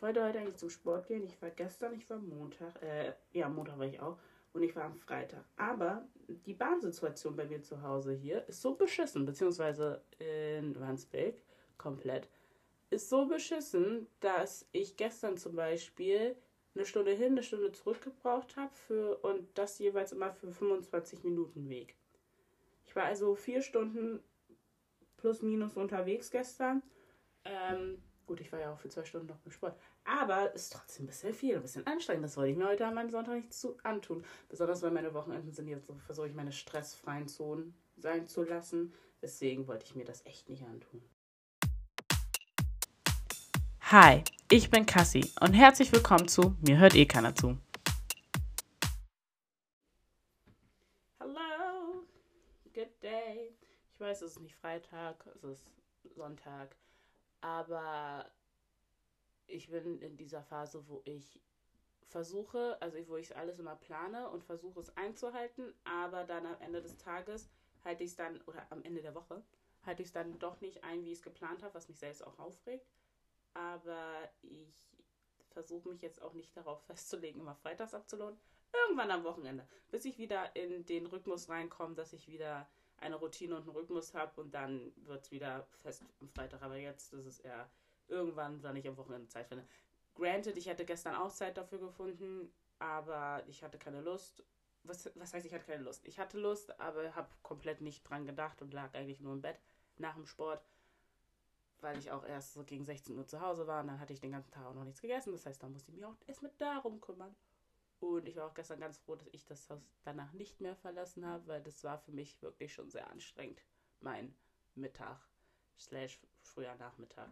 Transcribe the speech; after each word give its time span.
Ich 0.00 0.02
wollte 0.02 0.24
heute 0.24 0.38
eigentlich 0.38 0.56
zum 0.56 0.70
Sport 0.70 1.08
gehen. 1.08 1.26
Ich 1.26 1.42
war 1.42 1.50
gestern, 1.50 1.92
ich 1.92 2.08
war 2.08 2.16
Montag, 2.16 2.82
äh, 2.82 3.12
ja, 3.34 3.50
Montag 3.50 3.78
war 3.78 3.84
ich 3.84 4.00
auch. 4.00 4.16
Und 4.54 4.62
ich 4.62 4.74
war 4.74 4.84
am 4.84 4.94
Freitag. 4.94 5.44
Aber 5.56 6.08
die 6.26 6.54
Bahnsituation 6.54 7.36
bei 7.36 7.44
mir 7.44 7.60
zu 7.60 7.82
Hause 7.82 8.14
hier 8.14 8.48
ist 8.48 8.62
so 8.62 8.74
beschissen, 8.76 9.26
beziehungsweise 9.26 10.02
in 10.18 10.74
Wandsbek 10.80 11.44
komplett, 11.76 12.30
ist 12.88 13.10
so 13.10 13.26
beschissen, 13.26 14.06
dass 14.20 14.66
ich 14.72 14.96
gestern 14.96 15.36
zum 15.36 15.54
Beispiel 15.54 16.34
eine 16.74 16.86
Stunde 16.86 17.12
hin, 17.12 17.32
eine 17.32 17.42
Stunde 17.42 17.70
zurück 17.70 18.00
gebraucht 18.00 18.56
habe 18.56 18.72
für 18.72 19.18
und 19.18 19.58
das 19.58 19.78
jeweils 19.80 20.12
immer 20.12 20.32
für 20.32 20.50
25 20.50 21.24
Minuten 21.24 21.68
Weg. 21.68 21.94
Ich 22.86 22.96
war 22.96 23.04
also 23.04 23.34
vier 23.34 23.60
Stunden 23.60 24.22
plus 25.18 25.42
minus 25.42 25.76
unterwegs 25.76 26.30
gestern. 26.30 26.82
Ähm, 27.44 28.02
gut, 28.30 28.40
ich 28.40 28.52
war 28.52 28.60
ja 28.60 28.72
auch 28.72 28.78
für 28.78 28.88
zwei 28.88 29.04
Stunden 29.04 29.26
noch 29.26 29.44
im 29.44 29.50
Sport. 29.50 29.76
Aber 30.04 30.54
es 30.54 30.62
ist 30.62 30.72
trotzdem 30.72 31.02
ein 31.02 31.08
bisschen 31.08 31.34
viel, 31.34 31.56
ein 31.56 31.62
bisschen 31.62 31.84
anstrengend. 31.88 32.24
Das 32.24 32.36
wollte 32.36 32.52
ich 32.52 32.56
mir 32.56 32.68
heute 32.68 32.86
an 32.86 32.94
meinem 32.94 33.10
Sonntag 33.10 33.34
nicht 33.34 33.52
zu 33.52 33.76
antun. 33.82 34.24
Besonders 34.48 34.82
weil 34.82 34.92
meine 34.92 35.12
Wochenenden 35.14 35.50
sind 35.50 35.66
jetzt 35.66 35.88
so, 35.88 35.94
versuche 36.06 36.28
ich 36.28 36.34
meine 36.34 36.52
stressfreien 36.52 37.26
Zonen 37.26 37.74
sein 37.96 38.28
zu 38.28 38.44
lassen. 38.44 38.94
Deswegen 39.20 39.66
wollte 39.66 39.84
ich 39.84 39.96
mir 39.96 40.04
das 40.04 40.24
echt 40.26 40.48
nicht 40.48 40.62
antun. 40.62 41.02
Hi, 43.80 44.22
ich 44.48 44.70
bin 44.70 44.86
Cassie 44.86 45.28
und 45.40 45.52
herzlich 45.52 45.90
willkommen 45.90 46.28
zu 46.28 46.54
Mir 46.60 46.78
hört 46.78 46.94
eh 46.94 47.06
keiner 47.06 47.34
zu. 47.34 47.58
Hello, 51.18 52.06
good 52.74 53.02
day. 53.02 53.56
Ich 53.92 53.98
weiß, 53.98 54.22
es 54.22 54.36
ist 54.36 54.40
nicht 54.40 54.54
Freitag, 54.54 55.26
es 55.34 55.42
ist 55.42 55.66
Sonntag, 56.14 56.76
aber 57.40 58.30
ich 59.46 59.70
bin 59.70 60.00
in 60.00 60.16
dieser 60.16 60.42
Phase, 60.42 60.86
wo 60.88 61.02
ich 61.04 61.40
versuche, 62.06 62.80
also 62.80 62.96
wo 63.08 63.16
ich 63.16 63.36
alles 63.36 63.58
immer 63.58 63.76
plane 63.76 64.28
und 64.30 64.44
versuche 64.44 64.80
es 64.80 64.96
einzuhalten, 64.96 65.72
aber 65.84 66.24
dann 66.24 66.46
am 66.46 66.60
Ende 66.60 66.82
des 66.82 66.96
Tages 66.96 67.50
halte 67.84 68.04
ich 68.04 68.10
es 68.10 68.16
dann, 68.16 68.40
oder 68.42 68.66
am 68.70 68.82
Ende 68.82 69.02
der 69.02 69.14
Woche, 69.14 69.42
halte 69.86 70.02
ich 70.02 70.08
es 70.08 70.12
dann 70.12 70.38
doch 70.38 70.60
nicht 70.60 70.84
ein, 70.84 71.04
wie 71.04 71.12
ich 71.12 71.18
es 71.18 71.22
geplant 71.22 71.62
habe, 71.62 71.74
was 71.74 71.88
mich 71.88 71.98
selbst 71.98 72.24
auch 72.26 72.38
aufregt 72.38 72.86
aber 73.54 74.28
ich 74.42 74.96
versuche 75.50 75.88
mich 75.88 76.02
jetzt 76.02 76.22
auch 76.22 76.32
nicht 76.32 76.56
darauf 76.56 76.82
festzulegen, 76.86 77.40
immer 77.40 77.54
freitags 77.56 77.94
abzulohnen. 77.94 78.38
Irgendwann 78.72 79.10
am 79.10 79.24
Wochenende, 79.24 79.66
bis 79.90 80.04
ich 80.04 80.18
wieder 80.18 80.54
in 80.54 80.86
den 80.86 81.06
Rhythmus 81.06 81.48
reinkomme, 81.48 81.96
dass 81.96 82.12
ich 82.12 82.28
wieder 82.28 82.68
eine 83.00 83.16
Routine 83.16 83.56
und 83.56 83.62
einen 83.62 83.76
Rhythmus 83.76 84.14
habe 84.14 84.40
und 84.40 84.54
dann 84.54 84.92
wird 85.06 85.24
es 85.24 85.30
wieder 85.30 85.66
fest 85.82 86.04
am 86.20 86.28
Freitag. 86.28 86.62
Aber 86.62 86.76
jetzt 86.76 87.12
ist 87.12 87.26
es 87.26 87.40
eher 87.40 87.70
irgendwann, 88.08 88.62
wenn 88.62 88.76
ich 88.76 88.86
am 88.86 88.96
Wochenende 88.96 89.28
Zeit 89.28 89.48
finde. 89.48 89.66
Granted, 90.14 90.56
ich 90.56 90.66
hätte 90.66 90.84
gestern 90.84 91.14
auch 91.14 91.32
Zeit 91.32 91.56
dafür 91.56 91.78
gefunden, 91.78 92.52
aber 92.78 93.42
ich 93.46 93.62
hatte 93.62 93.78
keine 93.78 94.00
Lust. 94.00 94.44
Was, 94.82 95.10
was 95.14 95.34
heißt, 95.34 95.46
ich 95.46 95.52
hatte 95.52 95.66
keine 95.66 95.82
Lust? 95.82 96.06
Ich 96.06 96.18
hatte 96.18 96.38
Lust, 96.38 96.78
aber 96.80 97.14
habe 97.14 97.28
komplett 97.42 97.80
nicht 97.80 98.02
dran 98.02 98.26
gedacht 98.26 98.62
und 98.62 98.72
lag 98.72 98.94
eigentlich 98.94 99.20
nur 99.20 99.34
im 99.34 99.42
Bett 99.42 99.60
nach 99.98 100.14
dem 100.14 100.26
Sport 100.26 100.62
weil 101.82 101.98
ich 101.98 102.10
auch 102.10 102.24
erst 102.24 102.54
so 102.54 102.64
gegen 102.64 102.84
16 102.84 103.16
Uhr 103.16 103.26
zu 103.26 103.40
Hause 103.40 103.66
war 103.66 103.80
und 103.80 103.88
dann 103.88 104.00
hatte 104.00 104.12
ich 104.12 104.20
den 104.20 104.32
ganzen 104.32 104.50
Tag 104.50 104.66
auch 104.66 104.74
noch 104.74 104.84
nichts 104.84 105.00
gegessen. 105.00 105.32
Das 105.32 105.46
heißt, 105.46 105.62
da 105.62 105.68
musste 105.68 105.90
ich 105.90 105.96
mich 105.96 106.04
auch 106.04 106.16
erst 106.26 106.42
mit 106.42 106.60
darum 106.60 107.00
kümmern. 107.00 107.34
Und 108.00 108.26
ich 108.26 108.36
war 108.36 108.46
auch 108.46 108.54
gestern 108.54 108.80
ganz 108.80 108.98
froh, 108.98 109.14
dass 109.14 109.28
ich 109.32 109.44
das 109.44 109.68
Haus 109.68 109.78
danach 110.04 110.32
nicht 110.32 110.60
mehr 110.60 110.74
verlassen 110.74 111.26
habe, 111.26 111.46
weil 111.46 111.62
das 111.62 111.84
war 111.84 111.98
für 111.98 112.12
mich 112.12 112.40
wirklich 112.42 112.72
schon 112.72 112.90
sehr 112.90 113.10
anstrengend. 113.10 113.62
Mein 114.00 114.34
Mittag, 114.74 115.20
slash 115.78 116.18
früher 116.40 116.74
Nachmittag. 116.76 117.30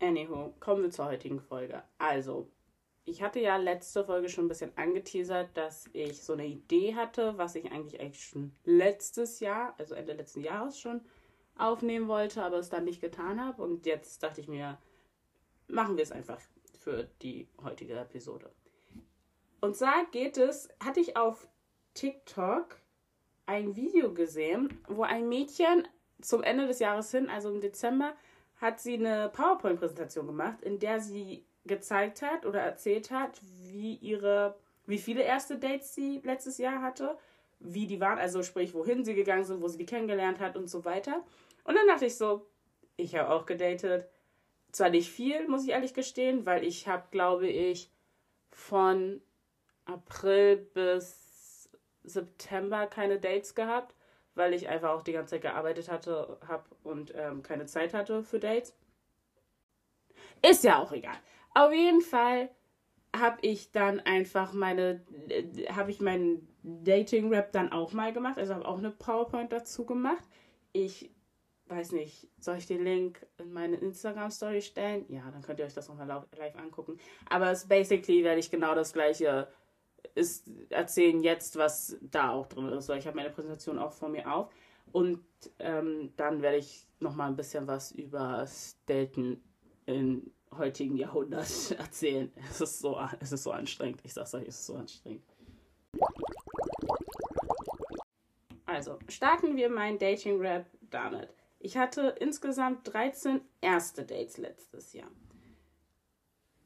Anywho, 0.00 0.54
kommen 0.60 0.82
wir 0.82 0.90
zur 0.90 1.06
heutigen 1.06 1.40
Folge. 1.40 1.82
Also, 1.98 2.48
ich 3.04 3.22
hatte 3.22 3.40
ja 3.40 3.56
letzte 3.56 4.04
Folge 4.04 4.28
schon 4.28 4.44
ein 4.44 4.48
bisschen 4.48 4.76
angeteasert, 4.76 5.56
dass 5.56 5.88
ich 5.92 6.22
so 6.22 6.34
eine 6.34 6.46
Idee 6.46 6.94
hatte, 6.94 7.36
was 7.38 7.56
ich 7.56 7.70
eigentlich, 7.72 8.00
eigentlich 8.00 8.24
schon 8.24 8.54
letztes 8.64 9.40
Jahr, 9.40 9.74
also 9.78 9.94
Ende 9.94 10.12
letzten 10.12 10.42
Jahres 10.42 10.78
schon 10.78 11.00
aufnehmen 11.56 12.08
wollte, 12.08 12.42
aber 12.42 12.58
es 12.58 12.68
dann 12.68 12.84
nicht 12.84 13.00
getan 13.00 13.40
habe. 13.44 13.62
Und 13.62 13.86
jetzt 13.86 14.22
dachte 14.22 14.40
ich 14.40 14.48
mir, 14.48 14.78
machen 15.68 15.96
wir 15.96 16.02
es 16.02 16.12
einfach 16.12 16.40
für 16.86 17.08
die 17.20 17.48
heutige 17.64 17.94
Episode. 17.94 18.48
Und 19.60 19.74
zwar 19.74 20.06
geht 20.12 20.38
es, 20.38 20.68
hatte 20.78 21.00
ich 21.00 21.16
auf 21.16 21.48
TikTok 21.94 22.76
ein 23.44 23.74
Video 23.74 24.14
gesehen, 24.14 24.68
wo 24.86 25.02
ein 25.02 25.28
Mädchen 25.28 25.88
zum 26.20 26.44
Ende 26.44 26.68
des 26.68 26.78
Jahres 26.78 27.10
hin, 27.10 27.28
also 27.28 27.50
im 27.50 27.60
Dezember, 27.60 28.14
hat 28.60 28.78
sie 28.78 28.94
eine 28.94 29.30
PowerPoint-Präsentation 29.30 30.28
gemacht, 30.28 30.62
in 30.62 30.78
der 30.78 31.00
sie 31.00 31.44
gezeigt 31.64 32.22
hat 32.22 32.46
oder 32.46 32.60
erzählt 32.60 33.10
hat, 33.10 33.40
wie 33.42 33.96
ihre, 33.96 34.56
wie 34.86 34.98
viele 34.98 35.22
erste 35.22 35.58
Dates 35.58 35.92
sie 35.92 36.20
letztes 36.22 36.56
Jahr 36.58 36.82
hatte, 36.82 37.18
wie 37.58 37.88
die 37.88 38.00
waren, 38.00 38.20
also 38.20 38.44
sprich, 38.44 38.74
wohin 38.74 39.04
sie 39.04 39.14
gegangen 39.14 39.44
sind, 39.44 39.60
wo 39.60 39.66
sie 39.66 39.78
die 39.78 39.86
kennengelernt 39.86 40.38
hat 40.38 40.56
und 40.56 40.68
so 40.68 40.84
weiter. 40.84 41.24
Und 41.64 41.74
dann 41.74 41.88
dachte 41.88 42.06
ich 42.06 42.16
so, 42.16 42.46
ich 42.96 43.16
habe 43.16 43.30
auch 43.30 43.44
gedatet. 43.44 44.08
Zwar 44.76 44.90
nicht 44.90 45.10
viel, 45.10 45.48
muss 45.48 45.64
ich 45.64 45.70
ehrlich 45.70 45.94
gestehen, 45.94 46.44
weil 46.44 46.62
ich 46.62 46.86
habe, 46.86 47.04
glaube 47.10 47.48
ich, 47.48 47.90
von 48.50 49.22
April 49.86 50.58
bis 50.74 51.70
September 52.04 52.86
keine 52.86 53.18
Dates 53.18 53.54
gehabt, 53.54 53.94
weil 54.34 54.52
ich 54.52 54.68
einfach 54.68 54.90
auch 54.90 55.00
die 55.00 55.12
ganze 55.12 55.30
Zeit 55.30 55.40
gearbeitet 55.40 55.90
hatte, 55.90 56.38
habe 56.46 56.64
und 56.82 57.14
ähm, 57.16 57.42
keine 57.42 57.64
Zeit 57.64 57.94
hatte 57.94 58.22
für 58.22 58.38
Dates. 58.38 58.76
Ist 60.46 60.62
ja 60.62 60.78
auch 60.82 60.92
egal. 60.92 61.16
Auf 61.54 61.72
jeden 61.72 62.02
Fall 62.02 62.50
habe 63.18 63.38
ich 63.40 63.72
dann 63.72 64.00
einfach 64.00 64.52
meine, 64.52 65.02
äh, 65.30 65.72
habe 65.72 65.90
ich 65.90 66.02
meinen 66.02 66.54
Dating-Rap 66.62 67.50
dann 67.50 67.72
auch 67.72 67.94
mal 67.94 68.12
gemacht. 68.12 68.36
Also 68.36 68.52
habe 68.52 68.68
auch 68.68 68.76
eine 68.76 68.90
PowerPoint 68.90 69.52
dazu 69.52 69.86
gemacht. 69.86 70.24
Ich 70.74 71.15
weiß 71.68 71.92
nicht, 71.92 72.28
soll 72.38 72.56
ich 72.56 72.66
den 72.66 72.84
Link 72.84 73.26
in 73.38 73.52
meine 73.52 73.76
Instagram-Story 73.76 74.62
stellen? 74.62 75.04
Ja, 75.08 75.30
dann 75.30 75.42
könnt 75.42 75.58
ihr 75.58 75.64
euch 75.64 75.74
das 75.74 75.88
nochmal 75.88 76.06
live 76.36 76.56
angucken. 76.56 76.98
Aber 77.28 77.50
es 77.50 77.66
basically 77.66 78.22
werde 78.22 78.40
ich 78.40 78.50
genau 78.50 78.74
das 78.74 78.92
gleiche 78.92 79.48
ist, 80.14 80.50
erzählen 80.70 81.20
jetzt, 81.22 81.56
was 81.56 81.96
da 82.00 82.30
auch 82.30 82.46
drin 82.46 82.68
ist. 82.68 82.88
Ich 82.90 83.06
habe 83.06 83.16
meine 83.16 83.30
Präsentation 83.30 83.78
auch 83.78 83.92
vor 83.92 84.08
mir 84.08 84.32
auf. 84.32 84.50
Und 84.92 85.24
ähm, 85.58 86.12
dann 86.16 86.42
werde 86.42 86.58
ich 86.58 86.86
nochmal 87.00 87.28
ein 87.28 87.36
bisschen 87.36 87.66
was 87.66 87.92
über 87.92 88.46
Daten 88.86 89.42
in 89.84 90.30
heutigen 90.56 90.96
Jahrhundert 90.96 91.70
erzählen. 91.78 92.32
Es 92.50 92.60
ist 92.60 92.78
so, 92.78 92.98
es 93.20 93.32
ist 93.32 93.42
so 93.42 93.50
anstrengend. 93.50 94.00
Ich 94.04 94.14
sag's 94.14 94.34
euch, 94.34 94.46
es 94.46 94.60
ist 94.60 94.66
so 94.66 94.76
anstrengend. 94.76 95.24
Also, 98.64 98.98
starten 99.08 99.56
wir 99.56 99.70
mein 99.70 99.98
Dating-Rap 99.98 100.66
damit. 100.90 101.30
Ich 101.66 101.76
hatte 101.76 102.14
insgesamt 102.20 102.92
13 102.92 103.40
erste 103.60 104.04
Dates 104.04 104.38
letztes 104.38 104.92
Jahr. 104.92 105.10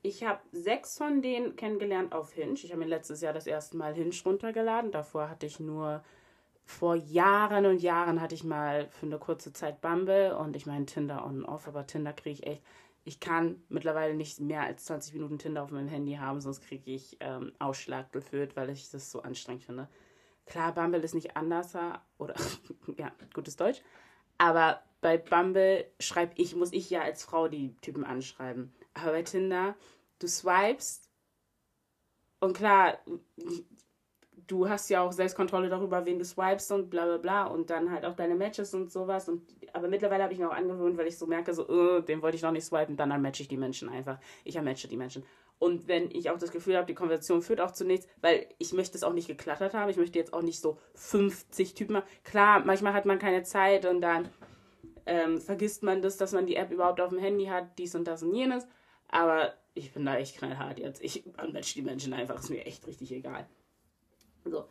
Ich 0.02 0.24
habe 0.24 0.40
sechs 0.52 0.98
von 0.98 1.22
denen 1.22 1.56
kennengelernt 1.56 2.12
auf 2.12 2.34
Hinge. 2.34 2.52
Ich 2.52 2.70
habe 2.70 2.80
mir 2.80 2.86
letztes 2.86 3.22
Jahr 3.22 3.32
das 3.32 3.46
erste 3.46 3.78
Mal 3.78 3.94
Hinge 3.94 4.12
runtergeladen. 4.22 4.92
Davor 4.92 5.30
hatte 5.30 5.46
ich 5.46 5.58
nur, 5.58 6.04
vor 6.66 6.96
Jahren 6.96 7.64
und 7.64 7.80
Jahren 7.80 8.20
hatte 8.20 8.34
ich 8.34 8.44
mal 8.44 8.88
für 8.90 9.06
eine 9.06 9.18
kurze 9.18 9.54
Zeit 9.54 9.80
Bumble 9.80 10.36
und 10.36 10.54
ich 10.54 10.66
meine 10.66 10.84
Tinder 10.84 11.24
on 11.24 11.44
und 11.44 11.44
off, 11.46 11.66
aber 11.66 11.86
Tinder 11.86 12.12
kriege 12.12 12.34
ich 12.34 12.46
echt 12.46 12.62
ich 13.04 13.20
kann 13.20 13.62
mittlerweile 13.70 14.12
nicht 14.12 14.38
mehr 14.40 14.64
als 14.64 14.84
20 14.84 15.14
Minuten 15.14 15.38
Tinder 15.38 15.62
auf 15.62 15.70
meinem 15.70 15.88
Handy 15.88 16.16
haben, 16.16 16.42
sonst 16.42 16.60
kriege 16.60 16.90
ich 16.90 17.16
ähm, 17.20 17.52
Ausschlag 17.58 18.12
geführt, 18.12 18.54
weil 18.54 18.68
ich 18.68 18.90
das 18.90 19.10
so 19.10 19.22
anstrengend 19.22 19.64
finde. 19.64 19.88
Klar, 20.44 20.74
Bumble 20.74 21.00
ist 21.00 21.14
nicht 21.14 21.34
anders, 21.34 21.74
oder 22.18 22.34
ja, 22.98 23.10
gutes 23.32 23.56
Deutsch. 23.56 23.80
Aber 24.40 24.80
bei 25.02 25.18
Bumble 25.18 25.84
schreibe 26.00 26.32
ich, 26.36 26.56
muss 26.56 26.72
ich 26.72 26.88
ja 26.88 27.02
als 27.02 27.22
Frau 27.22 27.46
die 27.46 27.76
Typen 27.82 28.04
anschreiben. 28.04 28.72
Aber 28.94 29.12
bei 29.12 29.22
Tinder, 29.22 29.74
du 30.18 30.26
swipest 30.26 31.10
und 32.40 32.56
klar, 32.56 32.96
du 34.46 34.66
hast 34.66 34.88
ja 34.88 35.02
auch 35.02 35.12
Selbstkontrolle 35.12 35.68
darüber, 35.68 36.06
wen 36.06 36.18
du 36.18 36.24
swipest 36.24 36.72
und 36.72 36.88
bla 36.88 37.04
bla 37.04 37.18
bla 37.18 37.44
und 37.48 37.68
dann 37.68 37.90
halt 37.90 38.06
auch 38.06 38.16
deine 38.16 38.34
Matches 38.34 38.72
und 38.72 38.90
sowas. 38.90 39.28
Und, 39.28 39.42
aber 39.74 39.88
mittlerweile 39.88 40.22
habe 40.22 40.32
ich 40.32 40.38
mir 40.38 40.48
auch 40.48 40.56
angewöhnt, 40.56 40.96
weil 40.96 41.08
ich 41.08 41.18
so 41.18 41.26
merke, 41.26 41.52
so, 41.52 41.68
uh, 41.68 42.00
den 42.00 42.22
wollte 42.22 42.36
ich 42.38 42.42
noch 42.42 42.52
nicht 42.52 42.64
swipen, 42.64 42.96
dann, 42.96 43.10
dann 43.10 43.20
matche 43.20 43.42
ich 43.42 43.48
die 43.48 43.58
Menschen 43.58 43.90
einfach. 43.90 44.18
Ich 44.44 44.58
matche 44.58 44.88
die 44.88 44.96
Menschen. 44.96 45.22
Und 45.60 45.88
wenn 45.88 46.10
ich 46.10 46.30
auch 46.30 46.38
das 46.38 46.52
Gefühl 46.52 46.74
habe, 46.74 46.86
die 46.86 46.94
Konversation 46.94 47.42
führt 47.42 47.60
auch 47.60 47.70
zu 47.70 47.84
nichts, 47.84 48.08
weil 48.22 48.48
ich 48.56 48.72
möchte 48.72 48.96
es 48.96 49.04
auch 49.04 49.12
nicht 49.12 49.28
geklattert 49.28 49.74
haben, 49.74 49.90
ich 49.90 49.98
möchte 49.98 50.18
jetzt 50.18 50.32
auch 50.32 50.40
nicht 50.40 50.58
so 50.58 50.78
50 50.94 51.74
Typen 51.74 51.92
machen. 51.92 52.08
Klar, 52.24 52.64
manchmal 52.64 52.94
hat 52.94 53.04
man 53.04 53.18
keine 53.18 53.42
Zeit 53.42 53.84
und 53.84 54.00
dann 54.00 54.30
ähm, 55.04 55.38
vergisst 55.38 55.82
man 55.82 56.00
das, 56.00 56.16
dass 56.16 56.32
man 56.32 56.46
die 56.46 56.56
App 56.56 56.70
überhaupt 56.70 56.98
auf 56.98 57.10
dem 57.10 57.18
Handy 57.18 57.44
hat, 57.44 57.78
dies 57.78 57.94
und 57.94 58.04
das 58.04 58.22
und 58.22 58.34
jenes. 58.34 58.66
Aber 59.08 59.52
ich 59.74 59.92
bin 59.92 60.06
da 60.06 60.16
echt 60.16 60.38
knallhart 60.38 60.78
jetzt. 60.78 61.04
Ich 61.04 61.24
matche 61.52 61.74
die 61.74 61.82
Menschen 61.82 62.14
einfach, 62.14 62.38
ist 62.38 62.48
mir 62.48 62.64
echt 62.64 62.86
richtig 62.86 63.12
egal. 63.12 63.46
So. 64.46 64.64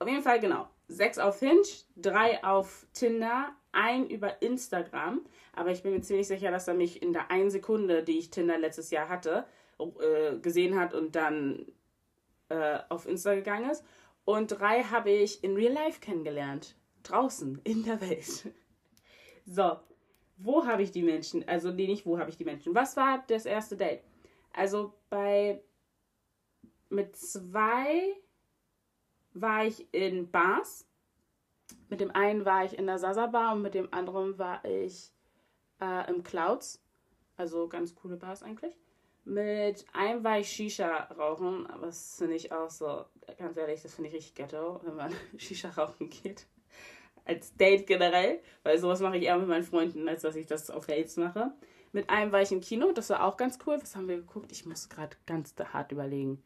Auf 0.00 0.08
jeden 0.08 0.24
Fall, 0.24 0.40
genau. 0.40 0.68
Sechs 0.88 1.18
auf 1.18 1.38
Hinge, 1.38 1.62
drei 1.94 2.42
auf 2.42 2.88
Tinder, 2.92 3.52
einen 3.70 4.10
über 4.10 4.42
Instagram, 4.42 5.24
aber 5.54 5.70
ich 5.70 5.84
bin 5.84 5.92
mir 5.92 6.00
ziemlich 6.00 6.26
sicher, 6.26 6.50
dass 6.50 6.66
er 6.66 6.74
mich 6.74 7.02
in 7.02 7.12
der 7.12 7.30
einen 7.30 7.50
Sekunde, 7.50 8.02
die 8.02 8.18
ich 8.18 8.30
Tinder 8.30 8.58
letztes 8.58 8.90
Jahr 8.90 9.08
hatte, 9.08 9.46
äh, 9.78 10.38
gesehen 10.38 10.78
hat 10.78 10.94
und 10.94 11.16
dann 11.16 11.66
äh, 12.48 12.78
auf 12.88 13.06
Insta 13.06 13.34
gegangen 13.34 13.70
ist. 13.70 13.84
Und 14.24 14.48
drei 14.48 14.82
habe 14.84 15.10
ich 15.10 15.44
in 15.44 15.54
Real 15.54 15.72
Life 15.72 16.00
kennengelernt. 16.00 16.76
Draußen, 17.02 17.60
in 17.64 17.84
der 17.84 18.00
Welt. 18.00 18.52
So, 19.46 19.76
wo 20.38 20.64
habe 20.64 20.82
ich 20.82 20.90
die 20.90 21.02
Menschen? 21.02 21.46
Also, 21.46 21.70
nee, 21.70 21.86
nicht 21.86 22.06
wo 22.06 22.18
habe 22.18 22.30
ich 22.30 22.38
die 22.38 22.46
Menschen. 22.46 22.74
Was 22.74 22.96
war 22.96 23.22
das 23.26 23.44
erste 23.44 23.76
Date? 23.76 24.02
Also, 24.52 24.94
bei. 25.10 25.62
Mit 26.88 27.16
zwei 27.16 28.14
war 29.34 29.66
ich 29.66 29.86
in 29.92 30.30
Bars. 30.30 30.86
Mit 31.88 32.00
dem 32.00 32.10
einen 32.12 32.44
war 32.44 32.64
ich 32.64 32.78
in 32.78 32.86
der 32.86 32.98
Sasa 32.98 33.26
Bar 33.26 33.54
und 33.54 33.62
mit 33.62 33.74
dem 33.74 33.92
anderen 33.92 34.38
war 34.38 34.64
ich 34.64 35.12
äh, 35.80 36.08
im 36.10 36.22
Clouds. 36.22 36.82
Also 37.36 37.68
ganz 37.68 37.94
coole 37.94 38.16
Bars 38.16 38.42
eigentlich. 38.42 38.74
Mit 39.24 39.86
einem 39.94 40.22
war 40.22 40.38
ich 40.38 40.50
Shisha 40.50 41.04
rauchen, 41.16 41.66
aber 41.66 41.86
das 41.86 42.16
finde 42.18 42.34
ich 42.34 42.52
auch 42.52 42.68
so, 42.68 43.06
ganz 43.38 43.56
ehrlich, 43.56 43.80
das 43.82 43.94
finde 43.94 44.08
ich 44.08 44.16
richtig 44.16 44.34
ghetto, 44.34 44.80
wenn 44.84 44.96
man 44.96 45.12
Shisha 45.38 45.70
rauchen 45.70 46.10
geht. 46.10 46.46
Als 47.24 47.56
Date 47.56 47.86
generell, 47.86 48.40
weil 48.64 48.78
sowas 48.78 49.00
mache 49.00 49.16
ich 49.16 49.24
eher 49.24 49.38
mit 49.38 49.48
meinen 49.48 49.64
Freunden, 49.64 50.06
als 50.08 50.22
dass 50.22 50.36
ich 50.36 50.46
das 50.46 50.70
auf 50.70 50.86
Dates 50.86 51.16
mache. 51.16 51.52
Mit 51.92 52.10
einem 52.10 52.32
war 52.32 52.42
ich 52.42 52.52
im 52.52 52.60
Kino, 52.60 52.92
das 52.92 53.08
war 53.08 53.24
auch 53.24 53.38
ganz 53.38 53.58
cool. 53.66 53.78
Was 53.80 53.96
haben 53.96 54.08
wir 54.08 54.16
geguckt? 54.16 54.52
Ich 54.52 54.66
muss 54.66 54.90
gerade 54.90 55.16
ganz 55.26 55.54
hart 55.72 55.92
überlegen. 55.92 56.42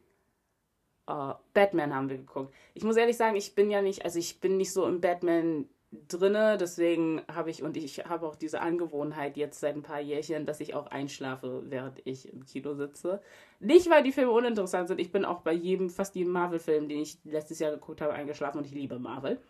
Uh, 1.10 1.32
Batman 1.54 1.94
haben 1.94 2.10
wir 2.10 2.18
geguckt. 2.18 2.54
Ich 2.74 2.84
muss 2.84 2.96
ehrlich 2.96 3.16
sagen, 3.16 3.34
ich 3.34 3.54
bin 3.54 3.70
ja 3.70 3.80
nicht, 3.80 4.04
also 4.04 4.18
ich 4.18 4.40
bin 4.40 4.58
nicht 4.58 4.72
so 4.72 4.86
im 4.86 5.00
Batman 5.00 5.66
drinne, 5.90 6.58
deswegen 6.58 7.22
habe 7.32 7.50
ich 7.50 7.62
und 7.62 7.76
ich 7.76 7.98
habe 8.04 8.26
auch 8.26 8.36
diese 8.36 8.60
Angewohnheit 8.60 9.36
jetzt 9.36 9.60
seit 9.60 9.74
ein 9.74 9.82
paar 9.82 10.00
Jährchen, 10.00 10.44
dass 10.44 10.60
ich 10.60 10.74
auch 10.74 10.86
einschlafe, 10.88 11.62
während 11.66 12.00
ich 12.04 12.30
im 12.32 12.44
Kino 12.44 12.74
sitze. 12.74 13.22
Nicht, 13.58 13.88
weil 13.88 14.02
die 14.02 14.12
Filme 14.12 14.32
uninteressant 14.32 14.88
sind. 14.88 15.00
Ich 15.00 15.12
bin 15.12 15.24
auch 15.24 15.40
bei 15.40 15.52
jedem, 15.52 15.88
fast 15.88 16.14
jedem 16.14 16.32
Marvel-Film, 16.32 16.88
den 16.88 17.00
ich 17.00 17.18
letztes 17.24 17.58
Jahr 17.58 17.72
geguckt 17.72 18.00
habe, 18.00 18.12
eingeschlafen 18.12 18.58
und 18.58 18.66
ich 18.66 18.74
liebe 18.74 18.98
Marvel. 18.98 19.40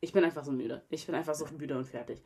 Ich 0.00 0.12
bin 0.12 0.24
einfach 0.24 0.44
so 0.44 0.52
müde. 0.52 0.82
Ich 0.90 1.06
bin 1.06 1.14
einfach 1.14 1.34
so 1.34 1.46
müde 1.56 1.76
und 1.76 1.86
fertig. 1.86 2.20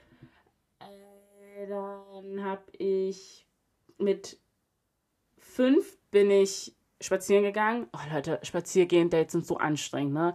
Äh, 0.81 1.67
dann 1.69 2.43
habe 2.43 2.65
ich 2.79 3.47
mit 3.99 4.39
fünf 5.39 5.99
bin 6.11 6.31
ich 6.31 6.75
spazieren 7.01 7.45
gegangen. 7.45 7.89
Oh 7.93 8.13
Leute, 8.13 8.41
Spaziergehen, 8.43 9.11
Dates 9.11 9.33
sind 9.33 9.47
so 9.47 9.59
anstrengend, 9.59 10.15
ne? 10.15 10.35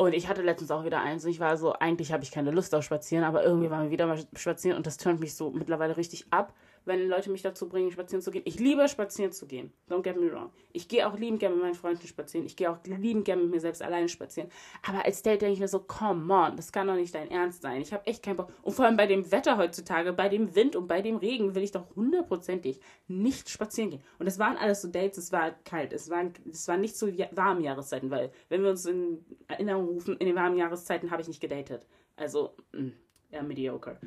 Und 0.00 0.14
ich 0.14 0.28
hatte 0.28 0.42
letztens 0.42 0.70
auch 0.70 0.84
wieder 0.84 1.00
eins 1.00 1.24
und 1.24 1.32
ich 1.32 1.40
war 1.40 1.56
so, 1.56 1.72
eigentlich 1.72 2.12
habe 2.12 2.22
ich 2.22 2.30
keine 2.30 2.52
Lust 2.52 2.72
auf 2.72 2.84
Spazieren, 2.84 3.24
aber 3.24 3.42
irgendwie 3.42 3.68
waren 3.68 3.82
wir 3.82 3.90
wieder 3.90 4.06
mal 4.06 4.22
spazieren 4.36 4.76
und 4.76 4.86
das 4.86 4.96
tönt 4.96 5.18
mich 5.18 5.34
so 5.34 5.50
mittlerweile 5.50 5.96
richtig 5.96 6.26
ab, 6.30 6.54
wenn 6.88 7.08
Leute 7.08 7.30
mich 7.30 7.42
dazu 7.42 7.68
bringen, 7.68 7.92
spazieren 7.92 8.22
zu 8.22 8.30
gehen. 8.30 8.42
Ich 8.46 8.58
liebe 8.58 8.88
spazieren 8.88 9.30
zu 9.30 9.46
gehen. 9.46 9.72
Don't 9.88 10.02
get 10.02 10.18
me 10.18 10.32
wrong. 10.32 10.50
Ich 10.72 10.88
gehe 10.88 11.06
auch 11.06 11.16
liebend 11.16 11.38
gerne 11.38 11.54
mit 11.54 11.64
meinen 11.64 11.74
Freunden 11.74 12.06
spazieren. 12.06 12.46
Ich 12.46 12.56
gehe 12.56 12.70
auch 12.70 12.78
liebend 12.84 13.26
gerne 13.26 13.42
mit 13.42 13.52
mir 13.52 13.60
selbst 13.60 13.82
alleine 13.82 14.08
spazieren. 14.08 14.50
Aber 14.86 15.04
als 15.04 15.22
Date 15.22 15.42
denke 15.42 15.52
ich 15.54 15.60
mir 15.60 15.68
so, 15.68 15.80
come 15.80 16.32
on, 16.32 16.56
das 16.56 16.72
kann 16.72 16.86
doch 16.86 16.94
nicht 16.94 17.14
dein 17.14 17.30
Ernst 17.30 17.62
sein. 17.62 17.82
Ich 17.82 17.92
habe 17.92 18.06
echt 18.06 18.24
keinen 18.24 18.38
Bock. 18.38 18.50
Und 18.62 18.72
vor 18.72 18.86
allem 18.86 18.96
bei 18.96 19.06
dem 19.06 19.30
Wetter 19.30 19.58
heutzutage, 19.58 20.12
bei 20.12 20.28
dem 20.28 20.54
Wind 20.56 20.74
und 20.74 20.88
bei 20.88 21.02
dem 21.02 21.18
Regen 21.18 21.54
will 21.54 21.62
ich 21.62 21.72
doch 21.72 21.94
hundertprozentig 21.94 22.80
nicht 23.06 23.50
spazieren 23.50 23.90
gehen. 23.90 24.02
Und 24.18 24.26
das 24.26 24.38
waren 24.38 24.56
alles 24.56 24.82
so 24.82 24.88
Dates, 24.88 25.18
es 25.18 25.30
war 25.30 25.52
kalt. 25.64 25.92
Es 25.92 26.10
war, 26.10 26.24
es 26.50 26.66
war 26.66 26.78
nicht 26.78 26.96
so 26.96 27.06
warme 27.32 27.62
Jahreszeiten, 27.62 28.10
weil, 28.10 28.32
wenn 28.48 28.62
wir 28.62 28.70
uns 28.70 28.86
in 28.86 29.24
Erinnerung 29.46 29.88
rufen, 29.88 30.16
in 30.16 30.26
den 30.26 30.36
warmen 30.36 30.56
Jahreszeiten 30.56 31.10
habe 31.10 31.22
ich 31.22 31.28
nicht 31.28 31.40
gedatet. 31.40 31.86
Also, 32.16 32.54
mh, 32.72 32.80
mm, 32.80 32.92
ja, 33.30 33.42
mediocre 33.42 34.00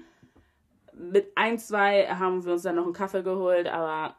mit 1.01 1.31
ein, 1.35 1.57
zwei 1.57 2.07
haben 2.07 2.45
wir 2.45 2.53
uns 2.53 2.63
dann 2.63 2.75
noch 2.75 2.85
einen 2.85 2.93
Kaffee 2.93 3.23
geholt, 3.23 3.67
aber 3.67 4.15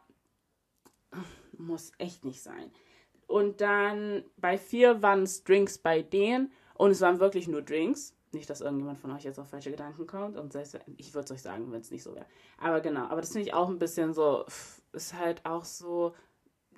muss 1.57 1.91
echt 1.97 2.25
nicht 2.25 2.41
sein. 2.41 2.71
Und 3.27 3.61
dann 3.61 4.23
bei 4.37 4.57
vier 4.57 5.01
waren 5.01 5.23
es 5.23 5.43
Drinks 5.43 5.77
bei 5.77 6.01
denen 6.01 6.51
und 6.75 6.91
es 6.91 7.01
waren 7.01 7.19
wirklich 7.19 7.47
nur 7.47 7.61
Drinks. 7.61 8.15
Nicht, 8.31 8.49
dass 8.49 8.61
irgendjemand 8.61 8.99
von 8.99 9.11
euch 9.11 9.23
jetzt 9.23 9.39
auf 9.39 9.49
falsche 9.49 9.69
Gedanken 9.71 10.07
kommt. 10.07 10.37
Und 10.37 10.51
selbst, 10.53 10.79
ich 10.97 11.13
würde 11.13 11.25
es 11.25 11.31
euch 11.31 11.41
sagen, 11.41 11.71
wenn 11.71 11.81
es 11.81 11.91
nicht 11.91 12.03
so 12.03 12.15
wäre. 12.15 12.25
Aber 12.57 12.81
genau, 12.81 13.05
aber 13.05 13.21
das 13.21 13.31
finde 13.31 13.47
ich 13.47 13.53
auch 13.53 13.69
ein 13.69 13.77
bisschen 13.77 14.13
so, 14.13 14.45
ist 14.91 15.13
halt 15.13 15.45
auch 15.45 15.65
so, 15.65 16.13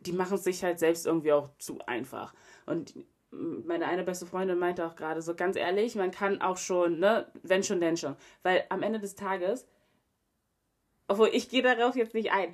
die 0.01 0.11
machen 0.11 0.35
es 0.35 0.43
sich 0.43 0.63
halt 0.63 0.79
selbst 0.79 1.05
irgendwie 1.05 1.31
auch 1.31 1.49
zu 1.57 1.79
einfach. 1.87 2.33
Und 2.65 2.93
meine 3.31 3.87
eine 3.87 4.03
beste 4.03 4.25
Freundin 4.25 4.59
meinte 4.59 4.85
auch 4.85 4.95
gerade 4.95 5.21
so, 5.21 5.33
ganz 5.33 5.55
ehrlich, 5.55 5.95
man 5.95 6.11
kann 6.11 6.41
auch 6.41 6.57
schon, 6.57 6.99
ne, 6.99 7.31
wenn 7.41 7.63
schon, 7.63 7.79
denn 7.79 7.97
schon. 7.97 8.15
Weil 8.43 8.65
am 8.69 8.83
Ende 8.83 8.99
des 8.99 9.15
Tages 9.15 9.65
obwohl, 11.07 11.29
ich 11.33 11.49
gehe 11.49 11.61
darauf 11.61 11.95
jetzt 11.95 12.13
nicht 12.13 12.31
ein. 12.31 12.53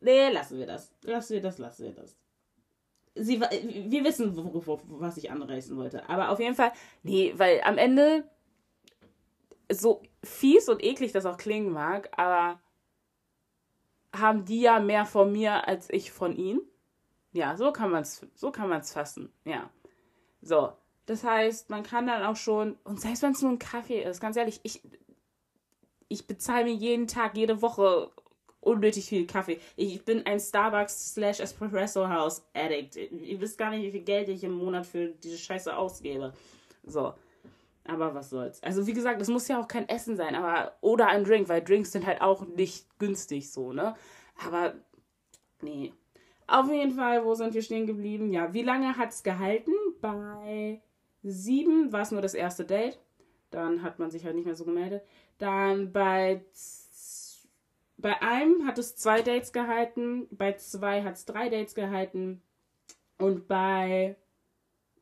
Nee, 0.00 0.30
lassen 0.30 0.58
wir 0.58 0.66
das. 0.66 0.92
Lassen 1.02 1.34
wir 1.34 1.42
das, 1.42 1.58
lassen 1.58 1.84
wir 1.84 1.92
das. 1.92 2.16
Sie, 3.14 3.40
wir 3.40 4.04
wissen, 4.04 4.32
was 4.86 5.16
ich 5.18 5.30
anreißen 5.30 5.76
wollte. 5.76 6.08
Aber 6.08 6.30
auf 6.30 6.40
jeden 6.40 6.54
Fall, 6.54 6.72
nee, 7.02 7.34
weil 7.36 7.60
am 7.62 7.76
Ende, 7.76 8.24
so 9.70 10.02
fies 10.22 10.68
und 10.68 10.82
eklig 10.82 11.12
das 11.12 11.26
auch 11.26 11.36
klingen 11.36 11.72
mag, 11.72 12.10
aber 12.18 12.60
haben 14.14 14.44
die 14.44 14.60
ja 14.60 14.78
mehr 14.80 15.06
von 15.06 15.32
mir 15.32 15.66
als 15.66 15.88
ich 15.90 16.12
von 16.12 16.36
ihnen. 16.36 16.60
Ja, 17.32 17.56
so 17.56 17.72
kann 17.72 17.90
man 17.90 18.02
es 18.02 18.26
so 18.34 18.50
kann 18.50 18.68
man's 18.68 18.92
fassen. 18.92 19.32
Ja. 19.44 19.70
So. 20.42 20.72
Das 21.06 21.24
heißt, 21.24 21.68
man 21.70 21.82
kann 21.82 22.06
dann 22.06 22.22
auch 22.22 22.36
schon, 22.36 22.76
und 22.84 23.00
selbst 23.00 23.22
wenn 23.22 23.32
es 23.32 23.42
nur 23.42 23.50
ein 23.50 23.58
Kaffee 23.58 24.02
ist, 24.02 24.20
ganz 24.20 24.36
ehrlich, 24.36 24.60
ich, 24.62 24.82
ich 26.12 26.26
bezahle 26.26 26.64
mir 26.64 26.74
jeden 26.74 27.06
Tag, 27.06 27.36
jede 27.36 27.62
Woche 27.62 28.10
unnötig 28.60 29.06
viel 29.06 29.26
Kaffee. 29.26 29.58
Ich 29.76 30.04
bin 30.04 30.24
ein 30.26 30.38
Starbucks 30.38 31.14
slash 31.14 31.40
Espresso 31.40 32.08
House 32.08 32.46
Addict. 32.54 32.96
Ihr 32.96 33.40
wisst 33.40 33.58
gar 33.58 33.70
nicht, 33.70 33.82
wie 33.82 33.90
viel 33.90 34.02
Geld 34.02 34.28
ich 34.28 34.44
im 34.44 34.52
Monat 34.52 34.86
für 34.86 35.08
diese 35.08 35.38
Scheiße 35.38 35.76
ausgebe. 35.76 36.32
So. 36.84 37.14
Aber 37.84 38.14
was 38.14 38.30
soll's. 38.30 38.62
Also 38.62 38.86
wie 38.86 38.92
gesagt, 38.92 39.20
es 39.20 39.28
muss 39.28 39.48
ja 39.48 39.60
auch 39.60 39.66
kein 39.66 39.88
Essen 39.88 40.16
sein, 40.16 40.36
aber 40.36 40.76
oder 40.82 41.08
ein 41.08 41.24
Drink, 41.24 41.48
weil 41.48 41.64
Drinks 41.64 41.90
sind 41.90 42.06
halt 42.06 42.20
auch 42.20 42.46
nicht 42.46 42.86
günstig 43.00 43.50
so, 43.50 43.72
ne? 43.72 43.96
Aber 44.46 44.74
nee. 45.62 45.92
Auf 46.46 46.70
jeden 46.70 46.92
Fall, 46.92 47.24
wo 47.24 47.34
sind 47.34 47.54
wir 47.54 47.62
stehen 47.62 47.86
geblieben? 47.86 48.30
Ja, 48.32 48.54
wie 48.54 48.62
lange 48.62 48.96
hat's 48.96 49.24
gehalten? 49.24 49.72
Bei 50.00 50.80
sieben 51.22 51.92
war 51.92 52.02
es 52.02 52.12
nur 52.12 52.22
das 52.22 52.34
erste 52.34 52.64
Date. 52.64 53.00
Dann 53.50 53.82
hat 53.82 53.98
man 53.98 54.10
sich 54.10 54.24
halt 54.24 54.36
nicht 54.36 54.46
mehr 54.46 54.54
so 54.54 54.64
gemeldet. 54.64 55.02
Dann 55.42 55.90
bei, 55.90 56.44
bei 57.96 58.22
einem 58.22 58.64
hat 58.64 58.78
es 58.78 58.94
zwei 58.94 59.22
Dates 59.22 59.52
gehalten, 59.52 60.28
bei 60.30 60.52
zwei 60.52 61.02
hat 61.02 61.16
es 61.16 61.24
drei 61.24 61.48
Dates 61.48 61.74
gehalten 61.74 62.40
und 63.18 63.48
bei 63.48 64.14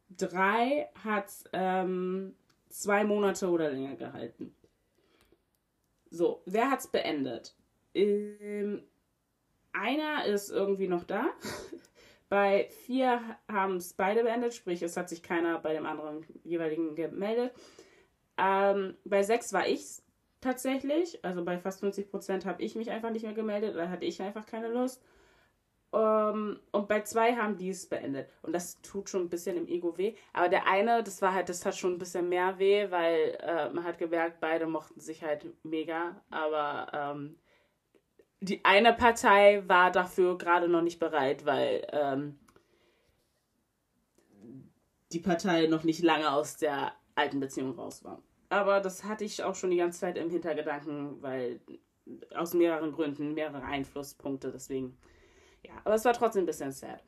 drei 0.08 0.88
hat 1.04 1.26
es 1.28 1.44
ähm, 1.52 2.34
zwei 2.70 3.04
Monate 3.04 3.50
oder 3.50 3.70
länger 3.70 3.96
gehalten. 3.96 4.54
So, 6.10 6.40
wer 6.46 6.70
hat 6.70 6.80
es 6.80 6.86
beendet? 6.86 7.54
Ähm, 7.92 8.82
einer 9.72 10.24
ist 10.24 10.48
irgendwie 10.48 10.88
noch 10.88 11.04
da. 11.04 11.26
bei 12.30 12.70
vier 12.86 13.20
haben 13.46 13.76
es 13.76 13.92
beide 13.92 14.22
beendet, 14.22 14.54
sprich, 14.54 14.80
es 14.80 14.96
hat 14.96 15.10
sich 15.10 15.22
keiner 15.22 15.58
bei 15.58 15.74
dem 15.74 15.84
anderen 15.84 16.24
jeweiligen 16.44 16.94
gemeldet. 16.94 17.52
Ähm, 18.38 18.96
bei 19.04 19.22
sechs 19.22 19.52
war 19.52 19.68
ich's 19.68 20.02
tatsächlich. 20.40 21.24
Also 21.24 21.44
bei 21.44 21.58
fast 21.58 21.80
50 21.80 22.10
Prozent 22.10 22.44
habe 22.46 22.62
ich 22.62 22.74
mich 22.74 22.90
einfach 22.90 23.10
nicht 23.10 23.24
mehr 23.24 23.34
gemeldet 23.34 23.74
oder 23.74 23.90
hatte 23.90 24.04
ich 24.04 24.20
einfach 24.22 24.46
keine 24.46 24.68
Lust. 24.68 25.02
Um, 25.92 26.00
ähm, 26.00 26.60
und 26.70 26.86
bei 26.86 27.00
zwei 27.02 27.34
haben 27.34 27.56
die 27.56 27.70
es 27.70 27.88
beendet. 27.88 28.32
Und 28.42 28.52
das 28.52 28.80
tut 28.80 29.10
schon 29.10 29.22
ein 29.22 29.28
bisschen 29.28 29.56
im 29.56 29.66
Ego 29.66 29.98
weh. 29.98 30.14
Aber 30.32 30.48
der 30.48 30.68
eine, 30.68 31.02
das 31.02 31.20
war 31.20 31.34
halt, 31.34 31.48
das 31.48 31.66
hat 31.66 31.76
schon 31.76 31.94
ein 31.94 31.98
bisschen 31.98 32.28
mehr 32.28 32.60
weh, 32.60 32.90
weil 32.90 33.36
äh, 33.40 33.70
man 33.70 33.82
hat 33.82 33.98
gemerkt, 33.98 34.38
beide 34.40 34.66
mochten 34.66 35.00
sich 35.00 35.24
halt 35.24 35.46
mega. 35.64 36.22
Aber 36.30 36.92
ähm, 36.94 37.36
die 38.40 38.64
eine 38.64 38.92
Partei 38.92 39.64
war 39.66 39.90
dafür 39.90 40.38
gerade 40.38 40.68
noch 40.68 40.82
nicht 40.82 41.00
bereit, 41.00 41.44
weil 41.44 41.86
ähm, 41.92 42.38
die 45.12 45.20
Partei 45.20 45.66
noch 45.66 45.82
nicht 45.82 46.02
lange 46.02 46.30
aus 46.32 46.56
der 46.56 46.92
alten 47.16 47.40
Beziehung 47.40 47.74
raus 47.74 48.04
war. 48.04 48.22
Aber 48.50 48.80
das 48.80 49.04
hatte 49.04 49.24
ich 49.24 49.42
auch 49.42 49.54
schon 49.54 49.70
die 49.70 49.76
ganze 49.78 50.00
Zeit 50.00 50.18
im 50.18 50.28
Hintergedanken, 50.28 51.22
weil 51.22 51.60
aus 52.34 52.52
mehreren 52.52 52.92
Gründen, 52.92 53.32
mehrere 53.32 53.62
Einflusspunkte, 53.62 54.50
deswegen. 54.50 54.98
Ja, 55.64 55.72
aber 55.84 55.94
es 55.94 56.04
war 56.04 56.12
trotzdem 56.12 56.42
ein 56.42 56.46
bisschen 56.46 56.72
sad. 56.72 57.02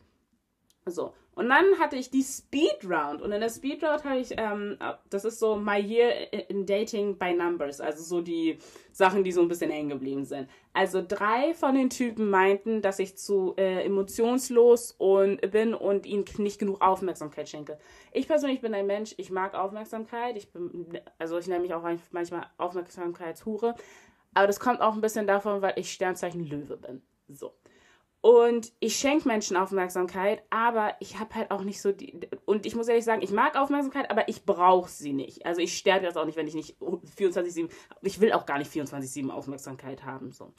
So, 0.86 1.14
und 1.34 1.48
dann 1.48 1.78
hatte 1.78 1.96
ich 1.96 2.10
die 2.10 2.22
Speed 2.22 2.84
Round. 2.84 3.22
Und 3.22 3.32
in 3.32 3.40
der 3.40 3.48
Speed 3.48 3.82
Round 3.82 4.04
habe 4.04 4.18
ich, 4.18 4.34
ähm, 4.36 4.76
das 5.08 5.24
ist 5.24 5.38
so 5.38 5.56
My 5.56 5.78
Year 5.78 6.32
in 6.50 6.66
Dating 6.66 7.16
by 7.16 7.32
Numbers. 7.32 7.80
Also 7.80 8.02
so 8.02 8.20
die 8.20 8.58
Sachen, 8.90 9.24
die 9.24 9.32
so 9.32 9.40
ein 9.40 9.48
bisschen 9.48 9.70
hängen 9.70 9.88
geblieben 9.88 10.24
sind. 10.24 10.48
Also 10.74 11.02
drei 11.06 11.54
von 11.54 11.74
den 11.74 11.88
Typen 11.88 12.28
meinten, 12.28 12.82
dass 12.82 12.98
ich 12.98 13.16
zu 13.16 13.54
äh, 13.56 13.84
emotionslos 13.84 14.92
und 14.98 15.40
bin 15.52 15.72
und 15.72 16.04
ihnen 16.04 16.24
nicht 16.38 16.58
genug 16.58 16.82
Aufmerksamkeit 16.82 17.48
schenke. 17.48 17.78
Ich 18.12 18.26
persönlich 18.26 18.60
bin 18.60 18.74
ein 18.74 18.86
Mensch, 18.86 19.14
ich 19.16 19.30
mag 19.30 19.54
Aufmerksamkeit. 19.54 20.36
Ich 20.36 20.52
bin, 20.52 21.00
also 21.18 21.38
ich 21.38 21.46
nenne 21.46 21.60
mich 21.60 21.72
auch 21.72 21.84
manchmal 22.10 22.46
Aufmerksamkeitshure. 22.58 23.74
Aber 24.34 24.46
das 24.46 24.60
kommt 24.60 24.80
auch 24.80 24.94
ein 24.94 25.00
bisschen 25.00 25.26
davon, 25.26 25.62
weil 25.62 25.74
ich 25.76 25.92
Sternzeichen 25.92 26.44
Löwe 26.44 26.76
bin. 26.76 27.02
So. 27.28 27.52
Und 28.22 28.72
ich 28.78 28.96
schenke 28.96 29.26
Menschen 29.26 29.56
Aufmerksamkeit, 29.56 30.44
aber 30.48 30.94
ich 31.00 31.18
habe 31.18 31.34
halt 31.34 31.50
auch 31.50 31.62
nicht 31.64 31.82
so 31.82 31.90
die. 31.90 32.20
Und 32.44 32.66
ich 32.66 32.76
muss 32.76 32.86
ehrlich 32.86 33.04
sagen, 33.04 33.20
ich 33.20 33.32
mag 33.32 33.56
Aufmerksamkeit, 33.56 34.12
aber 34.12 34.28
ich 34.28 34.44
brauche 34.44 34.88
sie 34.88 35.12
nicht. 35.12 35.44
Also 35.44 35.60
ich 35.60 35.76
sterbe 35.76 36.06
jetzt 36.06 36.16
auch 36.16 36.24
nicht, 36.24 36.36
wenn 36.36 36.46
ich 36.46 36.54
nicht 36.54 36.80
24-7. 36.80 37.68
Ich 38.02 38.20
will 38.20 38.32
auch 38.32 38.46
gar 38.46 38.58
nicht 38.58 38.72
24-7 38.72 39.28
Aufmerksamkeit 39.28 40.04
haben. 40.04 40.30
So. 40.30 40.52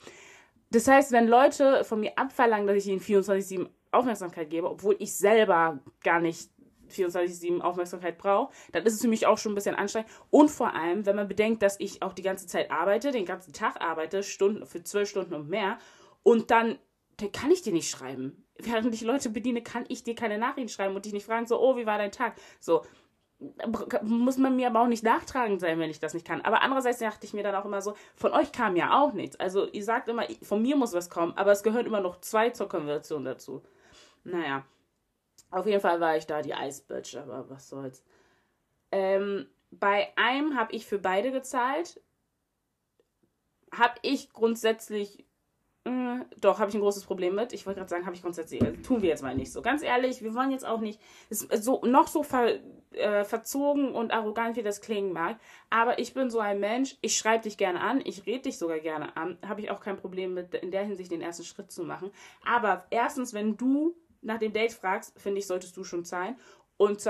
Das 0.72 0.86
heißt, 0.86 1.10
wenn 1.12 1.26
Leute 1.26 1.84
von 1.84 2.00
mir 2.00 2.18
abverlangen, 2.18 2.66
dass 2.66 2.76
ich 2.76 2.86
ihnen 2.86 3.00
24-7 3.00 3.66
Aufmerksamkeit 3.92 4.50
gebe, 4.50 4.68
obwohl 4.68 4.96
ich 4.98 5.14
selber 5.16 5.78
gar 6.02 6.20
nicht 6.20 6.50
24-7 6.90 7.62
Aufmerksamkeit 7.62 8.18
brauche, 8.18 8.52
dann 8.72 8.84
ist 8.84 8.92
es 8.92 9.00
für 9.00 9.08
mich 9.08 9.26
auch 9.26 9.38
schon 9.38 9.52
ein 9.52 9.54
bisschen 9.54 9.74
anstrengend. 9.74 10.10
Und 10.28 10.50
vor 10.50 10.74
allem, 10.74 11.06
wenn 11.06 11.16
man 11.16 11.28
bedenkt, 11.28 11.62
dass 11.62 11.80
ich 11.80 12.02
auch 12.02 12.12
die 12.12 12.20
ganze 12.20 12.46
Zeit 12.46 12.70
arbeite, 12.70 13.10
den 13.10 13.24
ganzen 13.24 13.54
Tag 13.54 13.80
arbeite, 13.80 14.22
Stunden 14.22 14.66
für 14.66 14.82
zwölf 14.82 15.08
Stunden 15.08 15.32
und 15.32 15.48
mehr, 15.48 15.78
und 16.22 16.50
dann 16.50 16.78
dann 17.16 17.32
kann 17.32 17.50
ich 17.50 17.62
dir 17.62 17.72
nicht 17.72 17.90
schreiben. 17.90 18.44
Während 18.58 18.94
ich 18.94 19.02
Leute 19.02 19.30
bediene, 19.30 19.62
kann 19.62 19.84
ich 19.88 20.04
dir 20.04 20.14
keine 20.14 20.38
Nachrichten 20.38 20.68
schreiben 20.68 20.94
und 20.94 21.04
dich 21.04 21.12
nicht 21.12 21.26
fragen, 21.26 21.46
so, 21.46 21.60
oh, 21.60 21.76
wie 21.76 21.86
war 21.86 21.98
dein 21.98 22.12
Tag? 22.12 22.34
So, 22.60 22.84
muss 24.02 24.38
man 24.38 24.56
mir 24.56 24.68
aber 24.68 24.80
auch 24.80 24.86
nicht 24.86 25.02
nachtragend 25.02 25.60
sein, 25.60 25.78
wenn 25.78 25.90
ich 25.90 26.00
das 26.00 26.14
nicht 26.14 26.26
kann. 26.26 26.40
Aber 26.42 26.62
andererseits 26.62 26.98
dachte 26.98 27.26
ich 27.26 27.34
mir 27.34 27.42
dann 27.42 27.54
auch 27.54 27.64
immer 27.64 27.82
so, 27.82 27.94
von 28.14 28.32
euch 28.32 28.52
kam 28.52 28.76
ja 28.76 29.00
auch 29.00 29.12
nichts. 29.12 29.38
Also 29.38 29.68
ihr 29.68 29.84
sagt 29.84 30.08
immer, 30.08 30.26
von 30.42 30.62
mir 30.62 30.76
muss 30.76 30.92
was 30.92 31.10
kommen, 31.10 31.32
aber 31.36 31.52
es 31.52 31.62
gehören 31.62 31.86
immer 31.86 32.00
noch 32.00 32.20
zwei 32.20 32.50
zur 32.50 32.68
Konversion 32.68 33.24
dazu. 33.24 33.62
Naja, 34.22 34.64
auf 35.50 35.66
jeden 35.66 35.80
Fall 35.80 36.00
war 36.00 36.16
ich 36.16 36.26
da 36.26 36.42
die 36.42 36.52
Ice 36.52 36.82
Bitch, 36.86 37.16
aber 37.16 37.48
was 37.50 37.68
soll's. 37.68 38.04
Ähm, 38.92 39.46
bei 39.70 40.12
einem 40.16 40.56
habe 40.56 40.72
ich 40.72 40.86
für 40.86 40.98
beide 40.98 41.32
gezahlt. 41.32 42.00
Habe 43.72 43.94
ich 44.02 44.32
grundsätzlich 44.32 45.23
Mm, 45.84 46.22
doch, 46.40 46.58
habe 46.58 46.70
ich 46.70 46.74
ein 46.74 46.80
großes 46.80 47.04
Problem 47.04 47.34
mit. 47.34 47.52
Ich 47.52 47.66
wollte 47.66 47.80
gerade 47.80 47.90
sagen, 47.90 48.06
habe 48.06 48.16
ich 48.16 48.22
grundsätzlich. 48.22 48.62
Äh, 48.62 48.72
tun 48.82 49.02
wir 49.02 49.10
jetzt 49.10 49.22
mal 49.22 49.34
nicht 49.34 49.52
so. 49.52 49.60
Ganz 49.60 49.82
ehrlich, 49.82 50.22
wir 50.22 50.34
wollen 50.34 50.50
jetzt 50.50 50.64
auch 50.64 50.80
nicht. 50.80 50.98
so, 51.28 51.82
noch 51.84 52.08
so 52.08 52.22
ver, 52.22 52.58
äh, 52.92 53.24
verzogen 53.24 53.94
und 53.94 54.12
arrogant, 54.12 54.56
wie 54.56 54.62
das 54.62 54.80
klingen 54.80 55.12
mag. 55.12 55.36
Aber 55.68 55.98
ich 55.98 56.14
bin 56.14 56.30
so 56.30 56.38
ein 56.38 56.58
Mensch, 56.58 56.96
ich 57.02 57.18
schreibe 57.18 57.44
dich 57.44 57.58
gerne 57.58 57.80
an, 57.80 58.00
ich 58.04 58.24
rede 58.24 58.44
dich 58.44 58.58
sogar 58.58 58.78
gerne 58.78 59.14
an. 59.16 59.36
Habe 59.46 59.60
ich 59.60 59.70
auch 59.70 59.80
kein 59.80 59.98
Problem 59.98 60.32
mit, 60.32 60.54
in 60.54 60.70
der 60.70 60.84
Hinsicht 60.84 61.10
den 61.10 61.20
ersten 61.20 61.44
Schritt 61.44 61.70
zu 61.70 61.84
machen. 61.84 62.10
Aber 62.46 62.86
erstens, 62.88 63.34
wenn 63.34 63.58
du 63.58 63.94
nach 64.22 64.38
dem 64.38 64.54
Date 64.54 64.72
fragst, 64.72 65.20
finde 65.20 65.40
ich, 65.40 65.46
solltest 65.46 65.76
du 65.76 65.84
schon 65.84 66.06
zahlen. 66.06 66.36
Und 66.78 67.06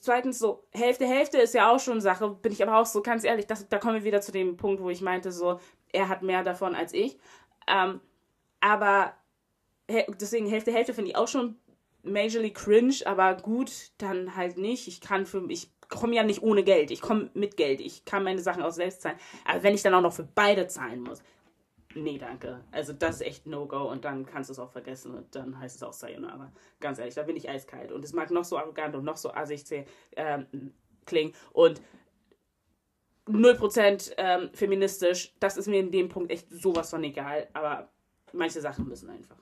zweitens 0.00 0.38
so, 0.38 0.64
Hälfte, 0.70 1.06
Hälfte 1.06 1.38
ist 1.38 1.54
ja 1.54 1.72
auch 1.72 1.80
schon 1.80 2.00
Sache, 2.00 2.28
bin 2.28 2.52
ich 2.52 2.62
aber 2.62 2.78
auch 2.78 2.86
so, 2.86 3.02
ganz 3.02 3.24
ehrlich, 3.24 3.46
das, 3.46 3.68
da 3.68 3.78
kommen 3.78 3.94
wir 3.94 4.04
wieder 4.04 4.20
zu 4.20 4.32
dem 4.32 4.56
Punkt, 4.56 4.82
wo 4.82 4.90
ich 4.90 5.00
meinte, 5.00 5.32
so, 5.32 5.58
er 5.92 6.08
hat 6.08 6.22
mehr 6.22 6.44
davon 6.44 6.74
als 6.74 6.92
ich. 6.92 7.18
Ähm, 7.66 8.00
aber 8.60 9.14
deswegen 10.20 10.46
Hälfte, 10.46 10.72
Hälfte 10.72 10.94
finde 10.94 11.10
ich 11.10 11.16
auch 11.16 11.28
schon 11.28 11.56
majorly 12.02 12.52
cringe, 12.52 12.96
aber 13.04 13.34
gut, 13.34 13.90
dann 13.98 14.36
halt 14.36 14.56
nicht. 14.56 14.88
Ich 14.88 15.00
kann 15.00 15.26
für 15.26 15.44
ich 15.50 15.70
komme 15.88 16.14
ja 16.14 16.22
nicht 16.22 16.42
ohne 16.42 16.62
Geld. 16.62 16.90
Ich 16.90 17.00
komme 17.00 17.30
mit 17.34 17.56
Geld. 17.56 17.80
Ich 17.80 18.04
kann 18.04 18.24
meine 18.24 18.40
Sachen 18.40 18.62
auch 18.62 18.70
selbst 18.70 19.02
zahlen. 19.02 19.18
Aber 19.44 19.62
wenn 19.62 19.74
ich 19.74 19.82
dann 19.82 19.94
auch 19.94 20.00
noch 20.00 20.12
für 20.12 20.22
beide 20.22 20.66
zahlen 20.68 21.02
muss, 21.02 21.20
nee, 21.94 22.16
danke. 22.16 22.64
Also 22.70 22.92
das 22.92 23.16
ist 23.16 23.22
echt 23.22 23.46
No-Go 23.46 23.90
und 23.90 24.04
dann 24.04 24.24
kannst 24.24 24.48
du 24.48 24.52
es 24.52 24.58
auch 24.58 24.70
vergessen 24.70 25.14
und 25.14 25.34
dann 25.34 25.58
heißt 25.58 25.76
es 25.76 25.82
auch 25.82 25.92
Sayonara. 25.92 26.52
Ganz 26.78 26.98
ehrlich, 26.98 27.14
da 27.14 27.24
bin 27.24 27.36
ich 27.36 27.50
eiskalt. 27.50 27.92
Und 27.92 28.04
es 28.04 28.12
mag 28.12 28.30
noch 28.30 28.44
so 28.44 28.56
arrogant 28.56 28.94
und 28.94 29.04
noch 29.04 29.16
so 29.16 29.32
assig 29.32 29.64
ähm, 30.16 30.72
klingen 31.04 31.34
und 31.52 31.82
0% 33.32 34.12
ähm, 34.16 34.50
feministisch. 34.52 35.34
Das 35.40 35.56
ist 35.56 35.68
mir 35.68 35.80
in 35.80 35.90
dem 35.90 36.08
Punkt 36.08 36.30
echt 36.30 36.50
sowas 36.50 36.90
von 36.90 37.02
egal. 37.04 37.48
Aber 37.52 37.90
manche 38.32 38.60
Sachen 38.60 38.88
müssen 38.88 39.10
einfach. 39.10 39.36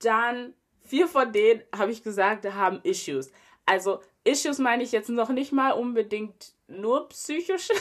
Dann, 0.00 0.54
vier 0.84 1.08
von 1.08 1.32
denen, 1.32 1.62
habe 1.74 1.92
ich 1.92 2.02
gesagt, 2.02 2.44
haben 2.52 2.80
Issues. 2.82 3.32
Also, 3.64 4.00
Issues 4.24 4.58
meine 4.58 4.82
ich 4.82 4.92
jetzt 4.92 5.08
noch 5.08 5.30
nicht 5.30 5.52
mal 5.52 5.72
unbedingt 5.72 6.52
nur 6.68 7.08
psychische. 7.08 7.72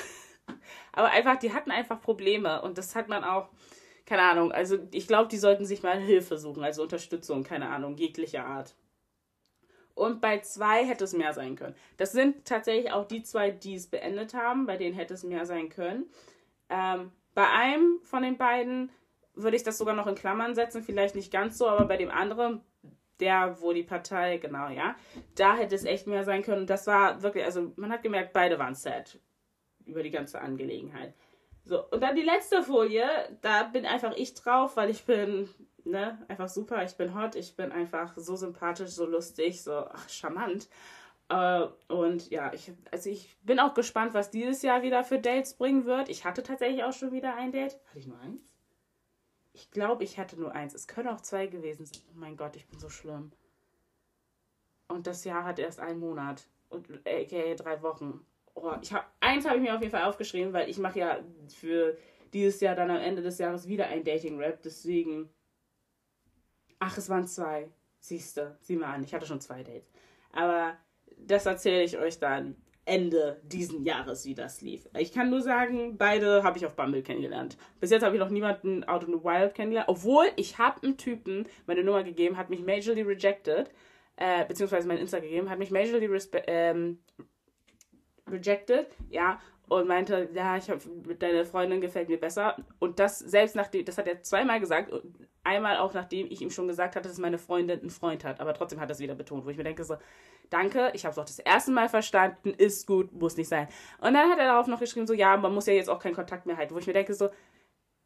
aber 0.93 1.09
einfach, 1.11 1.37
die 1.37 1.53
hatten 1.53 1.71
einfach 1.71 2.01
Probleme. 2.01 2.61
Und 2.61 2.77
das 2.77 2.95
hat 2.95 3.09
man 3.09 3.23
auch, 3.23 3.49
keine 4.05 4.23
Ahnung. 4.23 4.51
Also, 4.51 4.77
ich 4.91 5.07
glaube, 5.07 5.27
die 5.27 5.37
sollten 5.37 5.65
sich 5.65 5.83
mal 5.83 5.99
Hilfe 5.99 6.37
suchen. 6.37 6.63
Also 6.63 6.83
Unterstützung, 6.83 7.43
keine 7.43 7.69
Ahnung, 7.69 7.97
jeglicher 7.97 8.45
Art. 8.45 8.75
Und 9.95 10.19
bei 10.19 10.39
zwei 10.39 10.85
hätte 10.85 11.05
es 11.05 11.13
mehr 11.13 11.33
sein 11.33 11.55
können. 11.55 11.75
Das 11.97 12.11
sind 12.11 12.45
tatsächlich 12.45 12.91
auch 12.91 13.07
die 13.07 13.23
zwei, 13.23 13.49
die 13.49 13.75
es 13.75 13.87
beendet 13.87 14.33
haben, 14.33 14.65
bei 14.65 14.75
denen 14.75 14.93
hätte 14.93 15.13
es 15.13 15.23
mehr 15.23 15.45
sein 15.45 15.69
können. 15.69 16.05
Ähm, 16.69 17.11
bei 17.33 17.47
einem 17.49 17.99
von 18.03 18.21
den 18.21 18.37
beiden 18.37 18.91
würde 19.35 19.57
ich 19.57 19.63
das 19.63 19.77
sogar 19.77 19.95
noch 19.95 20.07
in 20.07 20.15
Klammern 20.15 20.53
setzen, 20.53 20.83
vielleicht 20.83 21.15
nicht 21.15 21.31
ganz 21.31 21.57
so, 21.57 21.67
aber 21.67 21.85
bei 21.85 21.97
dem 21.97 22.11
anderen, 22.11 22.61
der, 23.19 23.61
wo 23.61 23.73
die 23.73 23.83
Partei, 23.83 24.37
genau, 24.37 24.69
ja, 24.69 24.95
da 25.35 25.55
hätte 25.55 25.75
es 25.75 25.85
echt 25.85 26.07
mehr 26.07 26.23
sein 26.23 26.43
können. 26.43 26.61
Und 26.61 26.69
das 26.69 26.87
war 26.87 27.21
wirklich, 27.21 27.45
also 27.45 27.71
man 27.77 27.91
hat 27.91 28.03
gemerkt, 28.03 28.33
beide 28.33 28.59
waren 28.59 28.75
sad 28.75 29.19
über 29.85 30.03
die 30.03 30.11
ganze 30.11 30.41
Angelegenheit. 30.41 31.13
So, 31.63 31.83
und 31.89 32.01
dann 32.01 32.15
die 32.15 32.21
letzte 32.21 32.63
Folie, 32.63 33.07
da 33.41 33.63
bin 33.63 33.85
einfach 33.85 34.13
ich 34.15 34.33
drauf, 34.33 34.77
weil 34.77 34.89
ich 34.89 35.05
bin 35.05 35.49
ne, 35.85 36.23
einfach 36.27 36.49
super. 36.49 36.83
Ich 36.83 36.95
bin 36.95 37.15
hot, 37.15 37.35
ich 37.35 37.55
bin 37.55 37.71
einfach 37.71 38.13
so 38.17 38.35
sympathisch, 38.35 38.89
so 38.89 39.05
lustig, 39.05 39.63
so 39.63 39.85
ach, 39.89 40.09
charmant. 40.09 40.67
Äh, 41.29 41.67
und 41.87 42.29
ja, 42.29 42.53
ich, 42.53 42.71
also 42.91 43.09
ich 43.09 43.35
bin 43.43 43.59
auch 43.59 43.73
gespannt, 43.73 44.13
was 44.13 44.31
dieses 44.31 44.61
Jahr 44.61 44.83
wieder 44.83 45.03
für 45.03 45.19
Dates 45.19 45.53
bringen 45.53 45.85
wird. 45.85 46.09
Ich 46.09 46.25
hatte 46.25 46.43
tatsächlich 46.43 46.83
auch 46.83 46.93
schon 46.93 47.11
wieder 47.11 47.35
ein 47.35 47.51
Date. 47.51 47.79
Hatte 47.87 47.99
ich 47.99 48.07
nur 48.07 48.19
eins? 48.19 48.41
Ich 49.53 49.71
glaube, 49.71 50.03
ich 50.03 50.19
hatte 50.19 50.39
nur 50.39 50.53
eins. 50.53 50.73
Es 50.73 50.87
können 50.87 51.07
auch 51.07 51.21
zwei 51.21 51.47
gewesen 51.47 51.85
sein. 51.85 52.01
Oh 52.09 52.19
mein 52.19 52.35
Gott, 52.35 52.55
ich 52.55 52.67
bin 52.67 52.79
so 52.79 52.89
schlimm. 52.89 53.31
Und 54.87 55.07
das 55.07 55.23
Jahr 55.23 55.45
hat 55.45 55.59
erst 55.59 55.79
einen 55.79 55.99
Monat. 55.99 56.47
Und 56.69 56.89
aka 57.07 57.53
drei 57.55 57.81
Wochen. 57.81 58.25
Oh, 58.53 58.73
ich 58.81 58.93
hab, 58.93 59.09
eins 59.19 59.45
habe 59.45 59.57
ich 59.57 59.61
mir 59.61 59.73
auf 59.73 59.81
jeden 59.81 59.91
Fall 59.91 60.03
aufgeschrieben, 60.03 60.53
weil 60.53 60.69
ich 60.69 60.77
mache 60.77 60.99
ja 60.99 61.19
für 61.47 61.97
dieses 62.33 62.59
Jahr 62.59 62.75
dann 62.75 62.91
am 62.91 62.97
Ende 62.97 63.21
des 63.21 63.37
Jahres 63.37 63.67
wieder 63.67 63.87
ein 63.87 64.03
Dating-Rap. 64.03 64.61
Deswegen 64.61 65.29
Ach, 66.79 66.97
es 66.97 67.09
waren 67.09 67.27
zwei. 67.27 67.69
Siehste, 67.99 68.57
sieh 68.61 68.75
mal 68.75 68.93
an, 68.93 69.03
ich 69.03 69.15
hatte 69.15 69.25
schon 69.25 69.41
zwei 69.41 69.63
Dates. 69.63 69.91
Aber 70.31 70.77
das 71.17 71.47
erzähle 71.47 71.83
ich 71.83 71.97
euch 71.97 72.19
dann 72.19 72.55
Ende 72.85 73.41
diesen 73.43 73.83
Jahres, 73.83 74.25
wie 74.25 74.35
das 74.35 74.61
lief. 74.61 74.87
Ich 74.95 75.11
kann 75.11 75.31
nur 75.31 75.41
sagen, 75.41 75.97
beide 75.97 76.43
habe 76.43 76.59
ich 76.59 76.65
auf 76.67 76.75
Bumble 76.75 77.01
kennengelernt. 77.01 77.57
Bis 77.79 77.89
jetzt 77.89 78.03
habe 78.03 78.15
ich 78.15 78.19
noch 78.19 78.29
niemanden 78.29 78.83
out 78.83 79.03
in 79.03 79.13
the 79.13 79.23
wild 79.23 79.55
kennengelernt. 79.55 79.89
Obwohl, 79.89 80.27
ich 80.35 80.59
habe 80.59 80.83
einen 80.83 80.97
Typen 80.97 81.47
meine 81.65 81.83
Nummer 81.83 82.03
gegeben, 82.03 82.37
hat 82.37 82.51
mich 82.51 82.63
majorly 82.63 83.01
rejected, 83.01 83.71
äh, 84.17 84.45
beziehungsweise 84.45 84.87
mein 84.87 84.99
Insta 84.99 85.19
gegeben, 85.19 85.49
hat 85.49 85.57
mich 85.57 85.71
majorly 85.71 86.07
ähm, 86.45 86.99
rejected, 88.29 88.87
ja, 89.09 89.39
und 89.67 89.87
meinte, 89.87 90.29
ja, 90.33 90.57
ich 90.57 90.69
hab, 90.69 90.79
deine 91.19 91.45
Freundin 91.45 91.81
gefällt 91.81 92.09
mir 92.09 92.19
besser. 92.19 92.55
Und 92.79 92.99
das 92.99 93.19
selbst 93.19 93.55
nachdem, 93.55 93.85
das 93.85 93.97
hat 93.97 94.07
er 94.07 94.21
zweimal 94.21 94.59
gesagt, 94.59 94.93
einmal 95.43 95.77
auch 95.77 95.93
nachdem 95.93 96.27
ich 96.29 96.41
ihm 96.41 96.49
schon 96.49 96.67
gesagt 96.67 96.95
hatte, 96.95 97.07
dass 97.07 97.17
meine 97.17 97.37
Freundin 97.37 97.79
einen 97.79 97.89
Freund 97.89 98.23
hat. 98.23 98.39
Aber 98.39 98.53
trotzdem 98.53 98.79
hat 98.79 98.89
er 98.89 98.93
es 98.93 98.99
wieder 98.99 99.15
betont, 99.15 99.45
wo 99.45 99.49
ich 99.49 99.57
mir 99.57 99.63
denke 99.63 99.83
so, 99.83 99.97
danke, 100.49 100.91
ich 100.93 101.05
habe 101.05 101.13
es 101.13 101.19
auch 101.19 101.25
das 101.25 101.39
erste 101.39 101.71
Mal 101.71 101.89
verstanden, 101.89 102.53
ist 102.53 102.85
gut, 102.85 103.11
muss 103.13 103.37
nicht 103.37 103.49
sein. 103.49 103.67
Und 103.99 104.13
dann 104.13 104.29
hat 104.29 104.39
er 104.39 104.45
darauf 104.45 104.67
noch 104.67 104.79
geschrieben, 104.79 105.07
so, 105.07 105.13
ja, 105.13 105.37
man 105.37 105.53
muss 105.53 105.65
ja 105.65 105.73
jetzt 105.73 105.89
auch 105.89 105.99
keinen 105.99 106.15
Kontakt 106.15 106.45
mehr 106.45 106.57
halten, 106.57 106.73
wo 106.73 106.79
ich 106.79 106.87
mir 106.87 106.93
denke 106.93 107.13
so, 107.13 107.29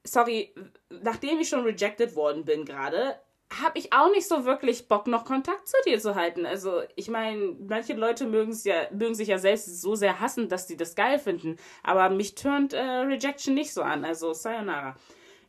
sorry, 0.04 0.54
nachdem 0.90 1.40
ich 1.40 1.50
schon 1.50 1.64
rejected 1.64 2.16
worden 2.16 2.46
bin 2.46 2.66
gerade, 2.66 3.20
habe 3.52 3.80
ich 3.80 3.94
auch 3.94 4.12
nicht 4.12 4.28
so 4.28 4.46
wirklich 4.46 4.88
Bock, 4.88 5.08
noch 5.08 5.26
Kontakt 5.26 5.68
zu 5.68 5.76
dir 5.86 6.00
zu 6.00 6.16
halten. 6.16 6.46
Also, 6.46 6.82
ich 6.96 7.10
meine, 7.10 7.56
manche 7.68 7.94
Leute 7.94 8.26
mögen 8.26 8.56
ja, 8.64 8.88
mögen 8.92 9.16
sich 9.16 9.28
ja 9.28 9.40
selbst 9.40 9.82
so 9.82 9.96
sehr 9.96 10.20
hassen, 10.20 10.50
dass 10.50 10.68
sie 10.68 10.78
das 10.78 10.96
geil 10.96 11.18
finden. 11.18 11.58
Aber 11.84 12.10
mich 12.10 12.36
turnt 12.36 12.74
äh, 12.74 12.80
Rejection 12.80 13.56
nicht 13.56 13.74
so 13.74 13.82
an. 13.82 14.06
Also, 14.06 14.34
sayonara. 14.34 14.96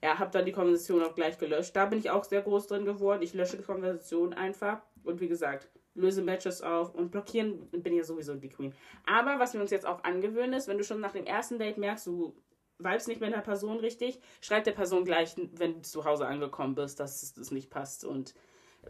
Ja, 0.02 0.18
habe 0.18 0.30
dann 0.30 0.46
die 0.46 0.52
Konversation 0.52 1.02
auch 1.02 1.14
gleich 1.14 1.36
gelöscht. 1.36 1.76
Da 1.76 1.84
bin 1.84 1.98
ich 1.98 2.10
auch 2.10 2.24
sehr 2.24 2.40
groß 2.40 2.68
drin 2.68 2.86
geworden. 2.86 3.22
Ich 3.22 3.34
lösche 3.34 3.58
die 3.58 3.62
Konversation 3.62 4.32
einfach. 4.32 4.80
Und 5.04 5.20
wie 5.20 5.28
gesagt, 5.28 5.68
löse 5.94 6.22
Matches 6.22 6.62
auf 6.62 6.94
und 6.94 7.10
blockieren 7.10 7.68
bin 7.70 7.94
ja 7.94 8.04
sowieso 8.04 8.34
die 8.34 8.48
Queen. 8.48 8.74
Aber 9.04 9.38
was 9.38 9.52
wir 9.52 9.60
uns 9.60 9.70
jetzt 9.70 9.86
auch 9.86 10.02
angewöhnen 10.04 10.54
ist, 10.54 10.68
wenn 10.68 10.78
du 10.78 10.84
schon 10.84 11.00
nach 11.00 11.12
dem 11.12 11.26
ersten 11.26 11.58
Date 11.58 11.76
merkst, 11.76 12.06
du 12.06 12.34
vibes 12.82 13.06
nicht 13.06 13.20
mit 13.20 13.32
einer 13.32 13.42
Person 13.42 13.78
richtig, 13.78 14.20
schreib 14.40 14.64
der 14.64 14.72
Person 14.72 15.04
gleich, 15.04 15.34
wenn 15.52 15.74
du 15.74 15.82
zu 15.82 16.04
Hause 16.04 16.26
angekommen 16.26 16.74
bist, 16.74 16.98
dass 17.00 17.36
es 17.36 17.50
nicht 17.50 17.70
passt. 17.70 18.04
Und 18.04 18.34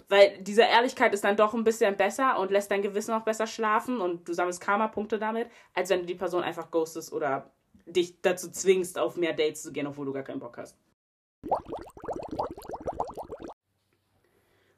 Weil 0.08 0.38
diese 0.42 0.62
Ehrlichkeit 0.62 1.12
ist 1.14 1.24
dann 1.24 1.36
doch 1.36 1.54
ein 1.54 1.64
bisschen 1.64 1.96
besser 1.96 2.38
und 2.38 2.50
lässt 2.50 2.70
dein 2.70 2.82
Gewissen 2.82 3.12
auch 3.12 3.24
besser 3.24 3.46
schlafen 3.46 4.00
und 4.00 4.28
du 4.28 4.32
sammelst 4.32 4.60
Karma-Punkte 4.60 5.18
damit, 5.18 5.48
als 5.74 5.90
wenn 5.90 6.00
du 6.00 6.06
die 6.06 6.14
Person 6.14 6.42
einfach 6.42 6.70
ghostest 6.70 7.12
oder 7.12 7.50
dich 7.86 8.20
dazu 8.22 8.50
zwingst, 8.50 8.98
auf 8.98 9.16
mehr 9.16 9.32
Dates 9.32 9.62
zu 9.62 9.72
gehen, 9.72 9.86
obwohl 9.86 10.06
du 10.06 10.12
gar 10.12 10.22
keinen 10.22 10.40
Bock 10.40 10.58
hast. 10.58 10.76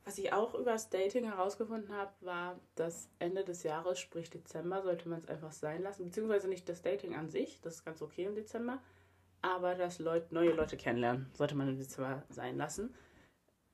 Was 0.04 0.18
ich 0.18 0.32
auch 0.32 0.54
über 0.54 0.72
das 0.72 0.90
Dating 0.90 1.24
herausgefunden 1.24 1.94
habe, 1.96 2.12
war, 2.20 2.60
dass 2.74 3.08
Ende 3.18 3.44
des 3.44 3.62
Jahres, 3.62 3.98
sprich 3.98 4.28
Dezember, 4.28 4.82
sollte 4.82 5.08
man 5.08 5.20
es 5.20 5.28
einfach 5.28 5.52
sein 5.52 5.82
lassen. 5.82 6.04
Beziehungsweise 6.04 6.48
nicht 6.48 6.68
das 6.68 6.82
Dating 6.82 7.14
an 7.14 7.30
sich, 7.30 7.60
das 7.62 7.76
ist 7.76 7.84
ganz 7.84 8.02
okay 8.02 8.24
im 8.24 8.34
Dezember, 8.34 8.78
aber 9.42 9.74
das 9.74 9.98
Leut 9.98 10.32
neue 10.32 10.52
Leute 10.52 10.76
kennenlernen 10.76 11.30
sollte 11.34 11.54
man 11.54 11.76
Dezember 11.76 12.22
sein 12.30 12.56
lassen. 12.56 12.94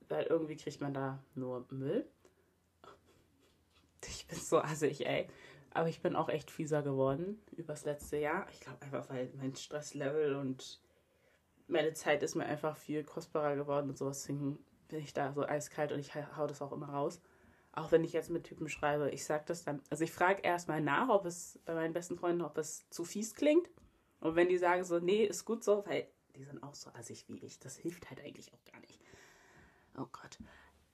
Weil 0.09 0.25
irgendwie 0.25 0.57
kriegt 0.57 0.81
man 0.81 0.95
da 0.95 1.23
nur 1.35 1.67
Müll. 1.71 2.07
Ich 4.07 4.27
bin 4.27 4.39
so 4.39 4.59
assig, 4.59 5.07
ey. 5.07 5.29
Aber 5.71 5.89
ich 5.89 6.01
bin 6.01 6.17
auch 6.17 6.31
echt 6.31 6.51
fieser 6.51 6.83
geworden 6.83 7.41
übers 7.53 7.85
letzte 7.85 8.17
Jahr. 8.17 8.47
Ich 8.51 8.61
glaube 8.61 8.81
einfach, 8.81 9.11
weil 9.11 9.31
mein 9.37 9.55
Stresslevel 9.55 10.35
und 10.35 10.81
meine 11.67 11.93
Zeit 11.93 12.23
ist 12.23 12.35
mir 12.35 12.47
einfach 12.47 12.77
viel 12.77 13.05
kostbarer 13.05 13.55
geworden 13.55 13.91
und 13.91 13.99
sowas. 13.99 14.23
Deswegen 14.23 14.59
bin 14.89 15.01
ich 15.01 15.13
da 15.13 15.33
so 15.35 15.43
eiskalt 15.45 15.93
und 15.93 15.99
ich 16.01 16.15
hau 16.15 16.47
das 16.47 16.63
auch 16.63 16.73
immer 16.73 16.89
raus. 16.89 17.21
Auch 17.73 17.93
wenn 17.93 18.03
ich 18.03 18.15
jetzt 18.15 18.31
mit 18.31 18.45
Typen 18.45 18.69
schreibe, 18.71 19.11
ich 19.11 19.25
sag 19.25 19.45
das 19.47 19.65
dann. 19.65 19.83
Also 19.91 20.05
ich 20.05 20.11
frage 20.11 20.41
erstmal 20.43 20.81
nach, 20.81 21.11
ob 21.11 21.27
es 21.27 21.61
bei 21.67 21.75
meinen 21.75 21.93
besten 21.93 22.17
Freunden, 22.17 22.43
ob 22.43 22.57
es 22.57 22.89
zu 22.89 23.05
fies 23.05 23.35
klingt. 23.35 23.69
Und 24.21 24.37
wenn 24.37 24.49
die 24.49 24.59
sagen 24.59 24.85
so, 24.85 24.99
nee, 24.99 25.25
ist 25.25 25.45
gut 25.45 25.63
so, 25.63 25.85
weil 25.87 26.09
die 26.37 26.45
sind 26.45 26.63
auch 26.63 26.75
so 26.75 26.91
assig 26.91 27.25
wie 27.29 27.39
ich, 27.39 27.59
das 27.59 27.77
hilft 27.77 28.09
halt 28.11 28.21
eigentlich 28.21 28.53
auch 28.53 28.73
gar 28.73 28.81
nicht. 28.81 29.01
Oh 29.97 30.07
Gott. 30.13 30.39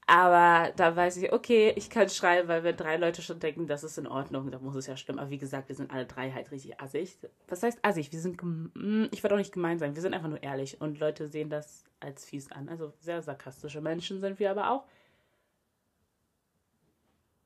Aber 0.06 0.70
da 0.76 0.94
weiß 0.94 1.16
ich, 1.16 1.32
okay, 1.32 1.72
ich 1.76 1.88
kann 1.88 2.10
schreiben, 2.10 2.46
weil 2.46 2.62
wenn 2.62 2.76
drei 2.76 2.96
Leute 2.98 3.22
schon 3.22 3.40
denken, 3.40 3.66
das 3.66 3.84
ist 3.84 3.96
in 3.96 4.06
Ordnung, 4.06 4.50
dann 4.50 4.62
muss 4.62 4.76
es 4.76 4.86
ja 4.86 4.98
stimmen. 4.98 5.18
Aber 5.18 5.30
wie 5.30 5.38
gesagt, 5.38 5.68
wir 5.68 5.76
sind 5.76 5.90
alle 5.90 6.04
drei 6.04 6.30
halt 6.30 6.50
richtig 6.50 6.78
assig. 6.78 7.16
Was 7.48 7.62
heißt 7.62 7.78
assig? 7.82 8.12
Wir 8.12 8.20
sind, 8.20 8.40
hm, 8.42 9.08
ich 9.12 9.22
würde 9.22 9.34
auch 9.34 9.38
nicht 9.38 9.52
gemein 9.52 9.78
sein, 9.78 9.94
wir 9.94 10.02
sind 10.02 10.12
einfach 10.12 10.28
nur 10.28 10.42
ehrlich 10.42 10.80
und 10.80 10.98
Leute 10.98 11.28
sehen 11.28 11.48
das 11.48 11.84
als 12.00 12.26
fies 12.26 12.52
an. 12.52 12.68
Also 12.68 12.92
sehr 13.00 13.22
sarkastische 13.22 13.80
Menschen 13.80 14.20
sind 14.20 14.38
wir 14.38 14.50
aber 14.50 14.70
auch. 14.70 14.84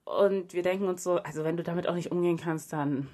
Und 0.04 0.52
wir 0.54 0.62
denken 0.62 0.88
uns 0.88 1.04
so, 1.04 1.16
also 1.18 1.44
wenn 1.44 1.56
du 1.56 1.62
damit 1.62 1.86
auch 1.86 1.94
nicht 1.94 2.10
umgehen 2.10 2.38
kannst, 2.38 2.72
dann 2.72 3.08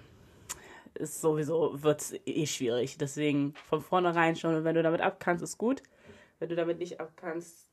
ist 0.94 1.20
sowieso, 1.20 1.82
wird 1.82 2.00
es 2.00 2.12
eh 2.24 2.46
schwierig. 2.46 2.98
Deswegen 2.98 3.54
von 3.54 3.80
vornherein 3.80 4.36
schon, 4.36 4.64
wenn 4.64 4.74
du 4.74 4.82
damit 4.82 5.00
abkannst, 5.00 5.42
ist 5.42 5.58
gut. 5.58 5.82
Wenn 6.38 6.48
du 6.48 6.56
damit 6.56 6.78
nicht 6.78 7.00
abkannst, 7.00 7.70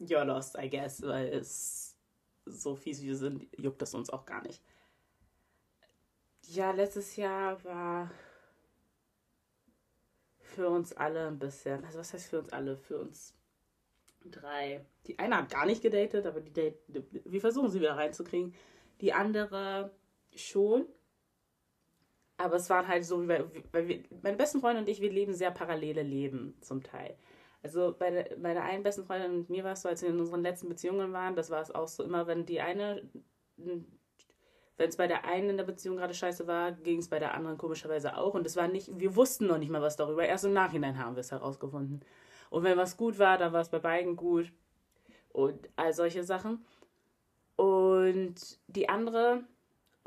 you're 0.00 0.24
lost, 0.24 0.56
I 0.56 0.68
guess, 0.68 1.02
weil 1.02 1.28
es 1.28 1.96
so 2.44 2.76
fies 2.76 3.02
wie 3.02 3.08
wir 3.08 3.16
sind, 3.16 3.46
juckt 3.56 3.82
das 3.82 3.94
uns 3.94 4.10
auch 4.10 4.24
gar 4.24 4.42
nicht. 4.42 4.62
Ja, 6.46 6.70
letztes 6.70 7.16
Jahr 7.16 7.62
war 7.64 8.10
für 10.40 10.68
uns 10.68 10.92
alle 10.92 11.28
ein 11.28 11.38
bisschen, 11.38 11.84
also 11.84 11.98
was 11.98 12.12
heißt 12.12 12.30
für 12.30 12.38
uns 12.38 12.52
alle? 12.52 12.76
Für 12.76 12.98
uns 12.98 13.34
drei. 14.24 14.84
Die 15.06 15.18
eine 15.18 15.36
hat 15.36 15.50
gar 15.50 15.66
nicht 15.66 15.82
gedatet, 15.82 16.26
aber 16.26 16.40
die 16.40 16.52
date, 16.52 16.78
wir 16.88 17.40
versuchen 17.40 17.70
sie 17.70 17.80
wieder 17.80 17.96
reinzukriegen. 17.96 18.54
Die 19.00 19.12
andere 19.12 19.92
schon. 20.34 20.86
Aber 22.38 22.56
es 22.56 22.70
waren 22.70 22.86
halt 22.86 23.04
so, 23.04 23.20
wie 23.20 23.26
bei, 23.26 23.44
weil 23.72 23.88
wir, 23.88 24.02
meine 24.22 24.36
besten 24.36 24.60
Freunde 24.60 24.80
und 24.80 24.88
ich, 24.88 25.00
wir 25.00 25.10
leben 25.10 25.34
sehr 25.34 25.50
parallele 25.50 26.02
Leben 26.02 26.56
zum 26.60 26.82
Teil. 26.82 27.16
Also 27.62 27.94
bei 27.98 28.10
der, 28.10 28.36
bei 28.36 28.54
der 28.54 28.62
einen 28.62 28.84
besten 28.84 29.04
Freundin 29.04 29.32
und 29.32 29.50
mir 29.50 29.64
war 29.64 29.72
es 29.72 29.82
so, 29.82 29.88
als 29.88 30.02
wir 30.02 30.08
in 30.08 30.20
unseren 30.20 30.42
letzten 30.42 30.68
Beziehungen 30.68 31.12
waren, 31.12 31.34
das 31.34 31.50
war 31.50 31.60
es 31.60 31.74
auch 31.74 31.88
so 31.88 32.04
immer, 32.04 32.28
wenn 32.28 32.46
die 32.46 32.60
eine, 32.60 33.02
wenn 33.56 34.88
es 34.88 34.96
bei 34.96 35.08
der 35.08 35.24
einen 35.24 35.50
in 35.50 35.56
der 35.56 35.64
Beziehung 35.64 35.96
gerade 35.96 36.14
scheiße 36.14 36.46
war, 36.46 36.70
ging 36.70 37.00
es 37.00 37.08
bei 37.08 37.18
der 37.18 37.34
anderen 37.34 37.58
komischerweise 37.58 38.16
auch. 38.16 38.34
Und 38.34 38.46
es 38.46 38.54
war 38.54 38.68
nicht, 38.68 38.96
wir 38.98 39.16
wussten 39.16 39.48
noch 39.48 39.58
nicht 39.58 39.70
mal 39.70 39.82
was 39.82 39.96
darüber. 39.96 40.24
Erst 40.24 40.44
im 40.44 40.52
Nachhinein 40.52 40.98
haben 40.98 41.16
wir 41.16 41.20
es 41.20 41.32
herausgefunden. 41.32 42.00
Und 42.50 42.62
wenn 42.62 42.78
was 42.78 42.96
gut 42.96 43.18
war, 43.18 43.36
dann 43.36 43.52
war 43.52 43.60
es 43.60 43.70
bei 43.70 43.80
beiden 43.80 44.14
gut. 44.14 44.52
Und 45.30 45.68
all 45.74 45.92
solche 45.92 46.22
Sachen. 46.22 46.64
Und 47.56 48.36
die 48.68 48.88
andere 48.88 49.42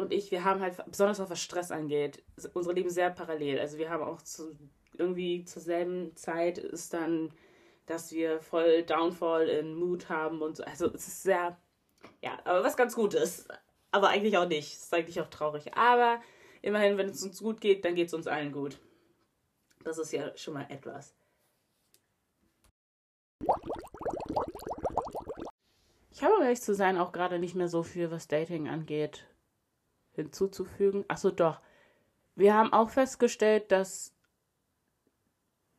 und 0.01 0.11
ich, 0.11 0.31
wir 0.31 0.43
haben 0.43 0.61
halt, 0.61 0.77
besonders 0.87 1.19
was 1.19 1.41
Stress 1.41 1.71
angeht, 1.71 2.23
unsere 2.53 2.75
Leben 2.75 2.89
sehr 2.89 3.09
parallel. 3.09 3.59
Also 3.59 3.77
wir 3.77 3.89
haben 3.89 4.03
auch 4.03 4.21
zu, 4.21 4.55
irgendwie 4.97 5.45
zur 5.45 5.61
selben 5.61 6.15
Zeit 6.15 6.57
ist 6.57 6.93
dann, 6.93 7.31
dass 7.85 8.11
wir 8.11 8.39
voll 8.39 8.83
Downfall 8.83 9.47
in 9.47 9.75
Mood 9.75 10.09
haben 10.09 10.41
und 10.41 10.57
so. 10.57 10.63
Also 10.63 10.87
es 10.93 11.07
ist 11.07 11.23
sehr, 11.23 11.57
ja, 12.21 12.39
aber 12.45 12.63
was 12.63 12.77
ganz 12.77 12.95
gut 12.95 13.13
ist. 13.13 13.47
Aber 13.91 14.09
eigentlich 14.09 14.37
auch 14.37 14.47
nicht. 14.47 14.73
Es 14.73 14.83
ist 14.83 14.93
eigentlich 14.93 15.19
auch 15.21 15.29
traurig. 15.29 15.75
Aber 15.75 16.21
immerhin, 16.61 16.97
wenn 16.97 17.09
es 17.09 17.23
uns 17.23 17.39
gut 17.39 17.59
geht, 17.61 17.83
dann 17.83 17.95
geht 17.95 18.07
es 18.07 18.13
uns 18.13 18.27
allen 18.27 18.51
gut. 18.51 18.79
Das 19.83 19.97
ist 19.97 20.13
ja 20.13 20.35
schon 20.37 20.53
mal 20.53 20.65
etwas. 20.69 21.13
Ich 26.11 26.23
habe, 26.23 26.35
um 26.35 26.43
ehrlich 26.43 26.61
zu 26.61 26.75
sein, 26.75 26.97
auch 26.97 27.11
gerade 27.11 27.39
nicht 27.39 27.55
mehr 27.55 27.67
so 27.67 27.83
viel, 27.83 28.11
was 28.11 28.27
Dating 28.27 28.69
angeht, 28.69 29.25
hinzuzufügen. 30.23 31.05
Achso, 31.07 31.31
doch. 31.31 31.59
Wir 32.35 32.53
haben 32.53 32.73
auch 32.73 32.89
festgestellt, 32.89 33.71
dass 33.71 34.15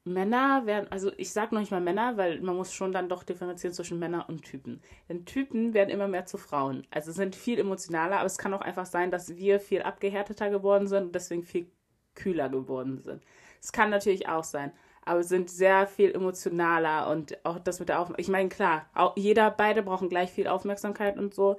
Männer 0.05 0.67
werden, 0.67 0.91
also 0.91 1.13
ich 1.17 1.33
sage 1.33 1.55
noch 1.55 1.61
nicht 1.61 1.71
mal 1.71 1.81
Männer, 1.81 2.17
weil 2.17 2.41
man 2.41 2.57
muss 2.57 2.73
schon 2.73 2.93
dann 2.93 3.09
doch 3.09 3.23
differenzieren 3.23 3.73
zwischen 3.73 4.01
Männern 4.01 4.25
und 4.27 4.43
Typen. 4.43 4.81
Denn 5.09 5.25
Typen 5.25 5.75
werden 5.75 5.91
immer 5.91 6.09
mehr 6.09 6.27
zu 6.27 6.39
Frauen. 6.39 6.87
Also 6.91 7.13
sind 7.13 7.37
viel 7.37 7.59
emotionaler, 7.61 8.17
aber 8.17 8.27
es 8.27 8.39
kann 8.39 8.53
auch 8.55 8.61
einfach 8.63 8.87
sein, 8.87 9.11
dass 9.13 9.37
wir 9.37 9.61
viel 9.61 9.83
abgehärteter 9.83 10.51
geworden 10.51 10.89
sind 10.89 11.05
und 11.05 11.15
deswegen 11.15 11.45
viel 11.45 11.71
kühler 12.15 12.49
geworden 12.49 13.01
sind. 13.01 13.23
Es 13.61 13.71
kann 13.71 13.91
natürlich 13.91 14.29
auch 14.29 14.45
sein, 14.45 14.73
aber 15.05 15.23
sind 15.23 15.49
sehr 15.49 15.87
viel 15.87 16.13
emotionaler 16.13 17.09
und 17.09 17.45
auch 17.45 17.61
das 17.61 17.79
mit 17.79 17.89
der 17.89 18.01
Aufmerksamkeit. 18.01 18.25
Ich 18.25 18.33
meine, 18.33 18.49
klar, 18.49 18.87
auch 18.95 19.17
jeder, 19.17 19.51
beide 19.53 19.85
brauchen 19.85 20.09
gleich 20.09 20.31
viel 20.33 20.49
Aufmerksamkeit 20.49 21.17
und 21.17 21.33
so, 21.33 21.59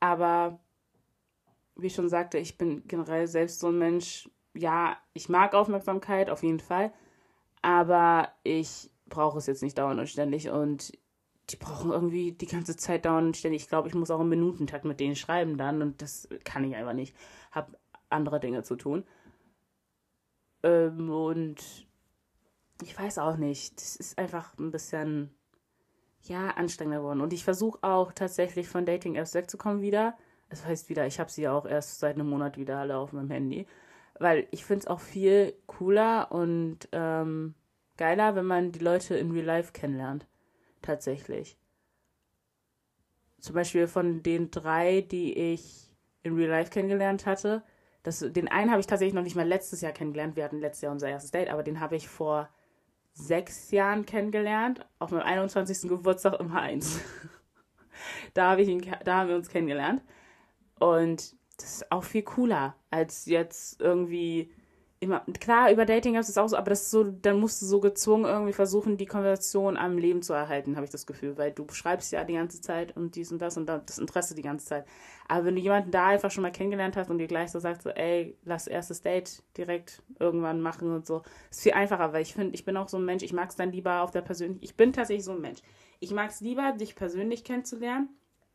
aber 0.00 0.60
wie 1.82 1.88
ich 1.88 1.94
schon 1.94 2.08
sagte, 2.08 2.38
ich 2.38 2.58
bin 2.58 2.86
generell 2.86 3.26
selbst 3.26 3.60
so 3.60 3.68
ein 3.68 3.78
Mensch, 3.78 4.28
ja, 4.54 4.96
ich 5.14 5.28
mag 5.28 5.54
Aufmerksamkeit 5.54 6.30
auf 6.30 6.42
jeden 6.42 6.60
Fall 6.60 6.92
aber 7.62 8.32
ich 8.42 8.90
brauche 9.06 9.38
es 9.38 9.46
jetzt 9.46 9.62
nicht 9.62 9.78
dauernd 9.78 10.00
und 10.00 10.08
ständig 10.08 10.50
und 10.50 10.92
die 11.50 11.56
brauchen 11.56 11.90
irgendwie 11.90 12.32
die 12.32 12.46
ganze 12.46 12.76
Zeit 12.76 13.04
dauernd 13.04 13.28
und 13.28 13.36
ständig. 13.36 13.62
Ich 13.62 13.68
glaube, 13.68 13.88
ich 13.88 13.94
muss 13.94 14.10
auch 14.10 14.20
im 14.20 14.28
Minutentakt 14.28 14.84
mit 14.84 15.00
denen 15.00 15.16
schreiben 15.16 15.58
dann 15.58 15.82
und 15.82 16.00
das 16.00 16.28
kann 16.44 16.64
ich 16.64 16.76
einfach 16.76 16.92
nicht. 16.92 17.14
Hab 17.50 17.76
andere 18.08 18.38
Dinge 18.38 18.62
zu 18.62 18.76
tun. 18.76 19.04
Ähm, 20.62 21.10
und 21.10 21.56
ich 22.82 22.98
weiß 22.98 23.18
auch 23.18 23.36
nicht. 23.36 23.80
Das 23.80 23.96
ist 23.96 24.16
einfach 24.16 24.56
ein 24.58 24.70
bisschen, 24.70 25.34
ja, 26.22 26.50
anstrengender 26.50 27.00
geworden. 27.00 27.20
Und 27.20 27.32
ich 27.32 27.42
versuche 27.42 27.80
auch 27.82 28.12
tatsächlich 28.12 28.68
von 28.68 28.86
Dating-Apps 28.86 29.34
wegzukommen 29.34 29.82
wieder. 29.82 30.16
Das 30.50 30.66
heißt 30.66 30.88
wieder, 30.90 31.06
ich 31.06 31.18
habe 31.18 31.30
sie 31.30 31.48
auch 31.48 31.64
erst 31.64 32.00
seit 32.00 32.16
einem 32.16 32.28
Monat 32.28 32.58
wieder 32.58 32.78
alle 32.78 32.98
auf 32.98 33.12
meinem 33.12 33.30
Handy 33.30 33.66
weil 34.20 34.46
ich 34.50 34.64
finde 34.64 34.80
es 34.80 34.86
auch 34.86 35.00
viel 35.00 35.54
cooler 35.66 36.30
und 36.30 36.88
ähm, 36.92 37.54
geiler, 37.96 38.36
wenn 38.36 38.44
man 38.44 38.70
die 38.70 38.78
Leute 38.78 39.16
in 39.16 39.32
Real 39.32 39.46
Life 39.46 39.72
kennenlernt. 39.72 40.26
Tatsächlich. 40.82 41.56
Zum 43.40 43.54
Beispiel 43.54 43.86
von 43.86 44.22
den 44.22 44.50
drei, 44.50 45.00
die 45.00 45.32
ich 45.32 45.90
in 46.22 46.34
Real 46.34 46.50
Life 46.50 46.70
kennengelernt 46.70 47.24
hatte. 47.24 47.62
Das, 48.02 48.20
den 48.20 48.48
einen 48.48 48.70
habe 48.70 48.80
ich 48.80 48.86
tatsächlich 48.86 49.14
noch 49.14 49.22
nicht 49.22 49.36
mal 49.36 49.48
letztes 49.48 49.80
Jahr 49.80 49.92
kennengelernt. 49.92 50.36
Wir 50.36 50.44
hatten 50.44 50.60
letztes 50.60 50.82
Jahr 50.82 50.92
unser 50.92 51.08
erstes 51.08 51.30
Date, 51.30 51.48
aber 51.48 51.62
den 51.62 51.80
habe 51.80 51.96
ich 51.96 52.06
vor 52.06 52.50
sechs 53.14 53.70
Jahren 53.70 54.04
kennengelernt. 54.04 54.86
Auf 54.98 55.12
meinem 55.12 55.22
21. 55.22 55.88
Geburtstag 55.88 56.38
im 56.40 56.52
H1. 56.52 57.00
da, 58.34 58.50
habe 58.50 58.60
ich 58.60 58.68
ihn, 58.68 58.86
da 59.04 59.16
haben 59.16 59.30
wir 59.30 59.36
uns 59.36 59.48
kennengelernt. 59.48 60.02
Und 60.80 61.36
das 61.58 61.74
ist 61.74 61.92
auch 61.92 62.04
viel 62.04 62.22
cooler, 62.22 62.74
als 62.90 63.26
jetzt 63.26 63.80
irgendwie 63.80 64.50
immer. 64.98 65.20
Klar, 65.40 65.70
über 65.70 65.84
Dating 65.84 66.16
ist 66.16 66.30
es 66.30 66.38
auch 66.38 66.48
so, 66.48 66.56
aber 66.56 66.70
das 66.70 66.82
ist 66.82 66.90
so, 66.90 67.04
dann 67.04 67.38
musst 67.38 67.60
du 67.60 67.66
so 67.66 67.80
gezwungen 67.80 68.24
irgendwie 68.24 68.54
versuchen, 68.54 68.96
die 68.96 69.06
Konversation 69.06 69.76
am 69.76 69.98
Leben 69.98 70.22
zu 70.22 70.32
erhalten, 70.32 70.76
habe 70.76 70.84
ich 70.84 70.90
das 70.90 71.06
Gefühl, 71.06 71.36
weil 71.36 71.52
du 71.52 71.66
schreibst 71.70 72.12
ja 72.12 72.24
die 72.24 72.34
ganze 72.34 72.62
Zeit 72.62 72.96
und 72.96 73.14
dies 73.14 73.30
und 73.30 73.40
das 73.40 73.56
und 73.58 73.66
das 73.66 73.98
Interesse 73.98 74.34
die 74.34 74.42
ganze 74.42 74.66
Zeit. 74.66 74.86
Aber 75.28 75.44
wenn 75.44 75.54
du 75.54 75.60
jemanden 75.60 75.90
da 75.90 76.08
einfach 76.08 76.30
schon 76.30 76.42
mal 76.42 76.52
kennengelernt 76.52 76.96
hast 76.96 77.10
und 77.10 77.18
dir 77.18 77.26
gleich 77.26 77.50
so 77.50 77.58
sagst, 77.58 77.82
so, 77.82 77.90
ey, 77.90 78.38
lass 78.44 78.66
erstes 78.66 79.02
Date 79.02 79.42
direkt 79.56 80.02
irgendwann 80.18 80.62
machen 80.62 80.90
und 80.92 81.06
so, 81.06 81.22
ist 81.50 81.62
viel 81.62 81.72
einfacher, 81.72 82.12
weil 82.14 82.22
ich 82.22 82.34
finde, 82.34 82.54
ich 82.54 82.64
bin 82.64 82.76
auch 82.76 82.88
so 82.88 82.96
ein 82.96 83.04
Mensch, 83.04 83.22
ich 83.22 83.32
mag 83.32 83.50
es 83.50 83.56
dann 83.56 83.72
lieber 83.72 84.02
auf 84.02 84.10
der 84.10 84.22
persönlichen, 84.22 84.62
ich 84.62 84.76
bin 84.76 84.92
tatsächlich 84.92 85.24
so 85.24 85.32
ein 85.32 85.40
Mensch. 85.40 85.60
Ich 85.98 86.12
mag 86.12 86.30
es 86.30 86.40
lieber, 86.40 86.72
dich 86.72 86.94
persönlich 86.94 87.44
kennenzulernen, 87.44 88.08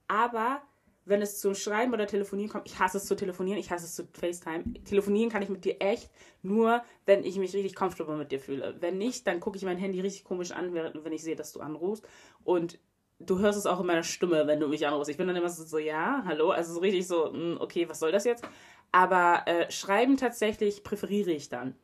aber 0.08 0.62
wenn 1.06 1.22
es 1.22 1.40
zum 1.40 1.54
Schreiben 1.54 1.94
oder 1.94 2.08
Telefonieren 2.08 2.52
kommt, 2.52 2.68
ich 2.68 2.80
hasse 2.80 2.98
es 2.98 3.06
zu 3.06 3.16
telefonieren, 3.16 3.60
ich 3.60 3.72
hasse 3.72 3.86
es 3.86 3.96
zu 3.96 4.08
FaceTime. 4.12 4.64
Telefonieren 4.84 5.32
kann 5.32 5.44
ich 5.44 5.50
mit 5.50 5.64
dir 5.64 5.80
echt 5.80 6.10
nur, 6.42 6.84
wenn 7.06 7.24
ich 7.24 7.38
mich 7.38 7.54
richtig 7.54 7.76
comfortable 7.76 8.18
mit 8.18 8.32
dir 8.32 8.40
fühle. 8.40 8.76
Wenn 8.80 8.98
nicht, 8.98 9.28
dann 9.28 9.40
gucke 9.40 9.58
ich 9.58 9.64
mein 9.64 9.78
Handy 9.78 10.02
richtig 10.02 10.24
komisch 10.24 10.52
an, 10.52 10.74
wenn 10.74 11.14
ich 11.14 11.24
sehe, 11.24 11.36
dass 11.36 11.54
du 11.54 11.62
anrufst. 11.62 12.08
Und 12.44 12.80
du 13.20 13.40
hörst 13.40 13.58
es 13.58 13.68
auch 13.68 13.80
in 13.80 13.86
meiner 13.86 14.04
Stimme, 14.04 14.48
wenn 14.48 14.60
du 14.60 14.68
mich 14.68 14.86
anrufst. 14.88 15.10
Ich 15.10 15.18
bin 15.18 15.28
dann 15.28 15.36
immer 15.36 15.50
so, 15.50 15.64
so 15.64 15.78
ja, 15.78 16.24
hallo, 16.26 16.50
also 16.50 16.74
so 16.74 16.80
richtig 16.80 17.08
so, 17.08 17.32
hm, 17.32 17.58
okay, 17.60 17.88
was 17.88 18.00
soll 18.00 18.12
das 18.12 18.26
jetzt? 18.26 18.44
Aber 18.92 19.44
äh, 19.46 19.70
schreiben 19.72 20.18
tatsächlich 20.18 20.84
präferiere 20.84 21.32
ich 21.32 21.50
dann 21.50 21.76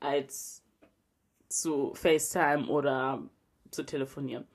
als 0.00 0.62
zu 1.48 1.94
FaceTime 1.94 2.66
oder 2.68 3.22
zu 3.70 3.82
telefonieren. 3.84 4.46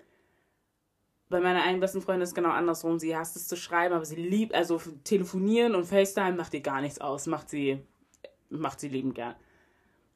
Bei 1.32 1.40
meiner 1.40 1.64
einen 1.64 1.80
besten 1.80 2.02
Freundin 2.02 2.24
ist 2.24 2.30
es 2.30 2.36
genau 2.36 2.50
andersrum. 2.50 3.00
Sie 3.00 3.16
hasst 3.16 3.38
es 3.38 3.48
zu 3.48 3.56
schreiben, 3.56 3.96
aber 3.96 4.04
sie 4.04 4.18
liebt, 4.18 4.54
also 4.54 4.82
telefonieren 5.06 5.76
und 5.76 5.86
FaceTime 5.86 6.34
macht 6.34 6.54
ihr 6.54 6.60
gar 6.60 6.82
nichts 6.82 7.00
aus. 7.00 7.26
Macht 7.26 7.50
sie, 7.50 7.80
macht 8.50 8.82
sie 8.82 8.90
liebend 8.90 9.16
gern. 9.16 9.36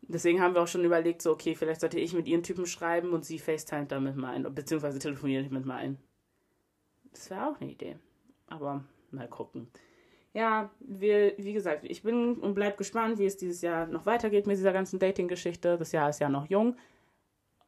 Deswegen 0.02 0.42
haben 0.42 0.54
wir 0.54 0.62
auch 0.62 0.68
schon 0.68 0.84
überlegt, 0.84 1.22
so, 1.22 1.32
okay, 1.32 1.56
vielleicht 1.56 1.80
sollte 1.80 2.00
ich 2.00 2.14
mit 2.14 2.28
ihren 2.28 2.44
Typen 2.44 2.66
schreiben 2.66 3.14
und 3.14 3.24
sie 3.24 3.40
FaceTime 3.40 3.86
damit 3.86 4.18
mal 4.18 4.34
ein, 4.34 4.54
beziehungsweise 4.54 5.00
telefoniert 5.00 5.50
mit 5.52 5.68
ein. 5.70 5.98
Das 7.12 7.30
wäre 7.30 7.48
auch 7.48 7.62
eine 7.62 7.72
Idee. 7.72 7.98
Aber 8.48 8.84
mal 9.10 9.30
gucken. 9.30 9.70
Ja, 10.34 10.70
wir, 10.82 11.34
wie 11.38 11.54
gesagt, 11.54 11.86
ich 11.86 12.04
bin 12.04 12.36
und 12.36 12.56
bleib 12.56 12.78
gespannt, 12.78 13.20
wie 13.20 13.26
es 13.26 13.38
dieses 13.38 13.62
Jahr 13.62 13.88
noch 13.88 14.06
weitergeht 14.06 14.48
mit 14.48 14.58
dieser 14.58 14.74
ganzen 14.74 15.00
Dating-Geschichte. 15.00 15.78
Das 15.78 15.94
Jahr 15.94 16.10
ist 16.10 16.20
ja 16.20 16.28
noch 16.28 16.50
jung. 16.50 16.76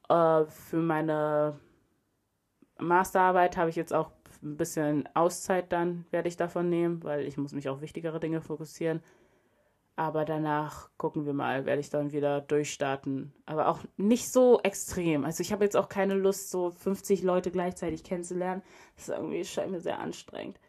Äh, 0.10 0.43
für 0.47 0.81
meine 0.81 1.57
Masterarbeit 2.79 3.57
habe 3.57 3.69
ich 3.69 3.75
jetzt 3.75 3.93
auch 3.93 4.11
ein 4.43 4.57
bisschen 4.57 5.07
Auszeit 5.13 5.71
dann, 5.71 6.05
werde 6.11 6.27
ich 6.27 6.37
davon 6.37 6.69
nehmen, 6.69 7.03
weil 7.03 7.25
ich 7.25 7.37
muss 7.37 7.53
mich 7.53 7.69
auf 7.69 7.81
wichtigere 7.81 8.19
Dinge 8.19 8.41
fokussieren. 8.41 9.01
Aber 9.95 10.25
danach 10.25 10.91
gucken 10.97 11.25
wir 11.25 11.33
mal, 11.33 11.65
werde 11.65 11.79
ich 11.79 11.89
dann 11.89 12.11
wieder 12.11 12.41
durchstarten. 12.41 13.33
Aber 13.47 13.67
auch 13.67 13.79
nicht 13.97 14.31
so 14.31 14.59
extrem. 14.61 15.25
Also 15.25 15.41
ich 15.41 15.51
habe 15.51 15.63
jetzt 15.63 15.75
auch 15.75 15.89
keine 15.89 16.13
Lust, 16.13 16.51
so 16.51 16.69
50 16.69 17.23
Leute 17.23 17.49
gleichzeitig 17.49 18.03
kennenzulernen. 18.03 18.61
Das 18.95 19.09
ist 19.09 19.15
irgendwie 19.15 19.43
scheint 19.43 19.71
mir 19.71 19.81
sehr 19.81 19.99
anstrengend. 19.99 20.59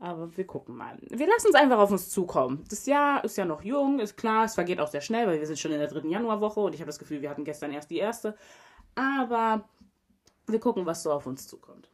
Aber 0.00 0.36
wir 0.36 0.46
gucken 0.46 0.76
mal. 0.76 0.98
Wir 1.00 1.26
lassen 1.26 1.48
es 1.48 1.54
einfach 1.54 1.78
auf 1.78 1.90
uns 1.90 2.10
zukommen. 2.10 2.62
Das 2.68 2.84
Jahr 2.84 3.24
ist 3.24 3.38
ja 3.38 3.46
noch 3.46 3.62
jung, 3.62 4.00
ist 4.00 4.18
klar, 4.18 4.44
es 4.44 4.54
vergeht 4.54 4.80
auch 4.80 4.88
sehr 4.88 5.00
schnell, 5.00 5.26
weil 5.26 5.40
wir 5.40 5.46
sind 5.46 5.58
schon 5.58 5.72
in 5.72 5.78
der 5.78 5.88
dritten 5.88 6.10
Januarwoche 6.10 6.60
und 6.60 6.74
ich 6.74 6.80
habe 6.80 6.88
das 6.88 6.98
Gefühl, 6.98 7.22
wir 7.22 7.30
hatten 7.30 7.44
gestern 7.44 7.72
erst 7.72 7.90
die 7.90 7.98
erste. 7.98 8.36
Aber 8.94 9.64
wir 10.52 10.60
gucken, 10.60 10.86
was 10.86 11.02
so 11.02 11.12
auf 11.12 11.26
uns 11.26 11.46
zukommt. 11.46 11.90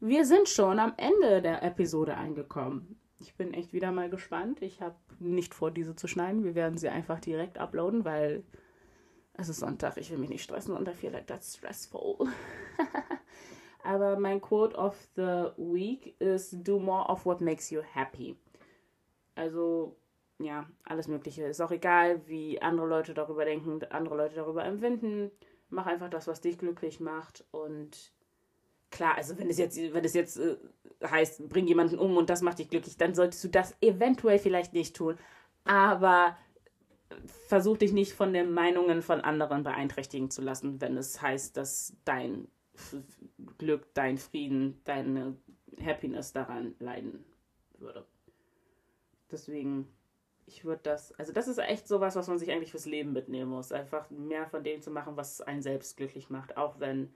Wir 0.00 0.26
sind 0.26 0.48
schon 0.48 0.78
am 0.78 0.92
Ende 0.96 1.40
der 1.40 1.62
Episode 1.62 2.16
angekommen. 2.16 3.00
Ich 3.20 3.36
bin 3.36 3.54
echt 3.54 3.72
wieder 3.72 3.90
mal 3.90 4.10
gespannt. 4.10 4.60
Ich 4.60 4.82
habe 4.82 4.96
nicht 5.18 5.54
vor, 5.54 5.70
diese 5.70 5.96
zu 5.96 6.06
schneiden. 6.08 6.44
Wir 6.44 6.54
werden 6.54 6.76
sie 6.76 6.88
einfach 6.88 7.20
direkt 7.20 7.56
uploaden, 7.56 8.04
weil 8.04 8.44
es 9.32 9.48
ist 9.48 9.60
Sonntag. 9.60 9.96
Ich 9.96 10.10
will 10.10 10.18
mich 10.18 10.28
nicht 10.28 10.42
stressen 10.42 10.76
und 10.76 10.88
feel 10.90 11.10
like 11.10 11.26
that's 11.26 11.54
stressful. 11.54 12.28
Aber 13.82 14.18
mein 14.18 14.40
Quote 14.40 14.76
of 14.76 14.96
the 15.16 15.50
Week 15.56 16.14
ist 16.20 16.56
Do 16.66 16.78
more 16.78 17.08
of 17.08 17.24
what 17.24 17.40
makes 17.40 17.70
you 17.70 17.80
happy. 17.82 18.36
Also, 19.34 19.96
ja, 20.38 20.68
alles 20.84 21.08
Mögliche. 21.08 21.44
Ist 21.44 21.60
auch 21.60 21.70
egal, 21.70 22.26
wie 22.26 22.60
andere 22.60 22.86
Leute 22.86 23.14
darüber 23.14 23.44
denken, 23.44 23.82
andere 23.90 24.16
Leute 24.16 24.34
darüber 24.34 24.64
empfinden. 24.64 25.30
Mach 25.70 25.86
einfach 25.86 26.10
das, 26.10 26.26
was 26.26 26.40
dich 26.40 26.58
glücklich 26.58 27.00
macht 27.00 27.44
und 27.50 28.12
klar, 28.90 29.16
also 29.16 29.38
wenn 29.38 29.50
es 29.50 29.58
jetzt, 29.58 29.76
wenn 29.76 30.04
es 30.04 30.14
jetzt 30.14 30.38
äh, 30.38 30.56
heißt, 31.04 31.48
bring 31.48 31.66
jemanden 31.66 31.98
um 31.98 32.16
und 32.16 32.30
das 32.30 32.42
macht 32.42 32.58
dich 32.58 32.70
glücklich, 32.70 32.96
dann 32.96 33.14
solltest 33.14 33.42
du 33.44 33.48
das 33.48 33.76
eventuell 33.80 34.38
vielleicht 34.38 34.72
nicht 34.72 34.96
tun. 34.96 35.18
Aber 35.64 36.36
versuch 37.48 37.76
dich 37.76 37.92
nicht 37.92 38.12
von 38.12 38.32
den 38.32 38.52
Meinungen 38.52 39.02
von 39.02 39.20
anderen 39.20 39.62
beeinträchtigen 39.62 40.30
zu 40.30 40.42
lassen, 40.42 40.80
wenn 40.80 40.96
es 40.96 41.20
heißt, 41.20 41.56
dass 41.56 41.96
dein 42.04 42.48
Glück, 43.58 43.92
dein 43.94 44.18
Frieden, 44.18 44.80
deine 44.84 45.36
Happiness 45.84 46.32
daran 46.32 46.74
leiden 46.78 47.24
würde. 47.78 48.06
Deswegen, 49.30 49.88
ich 50.46 50.64
würde 50.64 50.82
das, 50.82 51.12
also 51.18 51.32
das 51.32 51.48
ist 51.48 51.58
echt 51.58 51.88
sowas, 51.88 52.16
was 52.16 52.28
man 52.28 52.38
sich 52.38 52.50
eigentlich 52.50 52.70
fürs 52.70 52.86
Leben 52.86 53.12
mitnehmen 53.12 53.50
muss. 53.50 53.72
Einfach 53.72 54.10
mehr 54.10 54.46
von 54.46 54.62
dem 54.62 54.82
zu 54.82 54.90
machen, 54.90 55.16
was 55.16 55.40
einen 55.40 55.62
selbst 55.62 55.96
glücklich 55.96 56.30
macht, 56.30 56.56
auch 56.56 56.80
wenn 56.80 57.14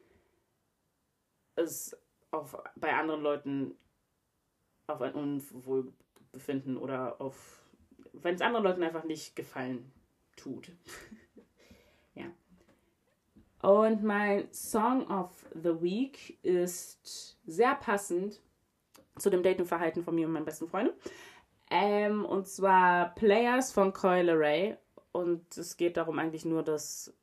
es 1.56 1.96
auf, 2.30 2.56
bei 2.76 2.94
anderen 2.94 3.22
Leuten 3.22 3.74
auf 4.86 5.02
ein 5.02 5.14
Unwohlbefinden 5.14 6.76
oder 6.76 7.20
auf, 7.20 7.62
wenn 8.12 8.34
es 8.34 8.40
anderen 8.40 8.64
Leuten 8.64 8.82
einfach 8.82 9.04
nicht 9.04 9.36
gefallen 9.36 9.92
tut. 10.36 10.72
ja. 12.14 12.26
Und 13.60 14.02
mein 14.02 14.50
Song 14.52 15.06
of 15.10 15.30
the 15.54 15.82
Week 15.82 16.42
ist 16.42 17.36
sehr 17.46 17.74
passend 17.74 18.40
zu 19.18 19.30
dem 19.30 19.42
Datingverhalten 19.42 20.04
von 20.04 20.14
mir 20.14 20.26
und 20.26 20.32
meinen 20.32 20.44
besten 20.44 20.68
Freunden. 20.68 20.94
Ähm, 21.70 22.24
und 22.24 22.46
zwar 22.46 23.14
Players 23.14 23.72
von 23.72 23.92
Coil 23.92 24.30
Ray. 24.30 24.76
Und 25.12 25.56
es 25.56 25.76
geht 25.76 25.96
darum 25.96 26.18
eigentlich 26.18 26.44
nur, 26.44 26.62
dass 26.62 27.14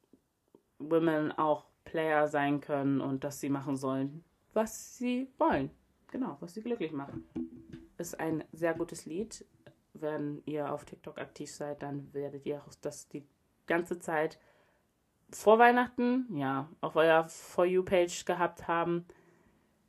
Women 0.79 1.31
auch 1.31 1.65
Player 1.85 2.27
sein 2.27 2.61
können 2.61 2.99
und 2.99 3.23
dass 3.23 3.39
sie 3.39 3.49
machen 3.49 3.77
sollen, 3.77 4.23
was 4.53 4.97
sie 4.97 5.29
wollen. 5.37 5.69
Genau, 6.11 6.37
was 6.39 6.53
sie 6.53 6.61
glücklich 6.61 6.91
machen. 6.91 7.25
Ist 7.97 8.19
ein 8.19 8.43
sehr 8.51 8.73
gutes 8.73 9.05
Lied. 9.05 9.45
Wenn 9.93 10.41
ihr 10.45 10.71
auf 10.71 10.83
TikTok 10.83 11.17
aktiv 11.17 11.49
seid, 11.49 11.81
dann 11.81 12.13
werdet 12.13 12.45
ihr 12.45 12.61
auch 12.61 12.73
das 12.81 13.07
die 13.07 13.25
ganze 13.67 13.99
Zeit 13.99 14.39
vor 15.31 15.57
Weihnachten, 15.57 16.27
ja, 16.35 16.69
auf 16.81 16.95
eurer 16.95 17.27
For 17.29 17.65
You-Page 17.65 18.25
gehabt 18.25 18.67
haben. 18.67 19.05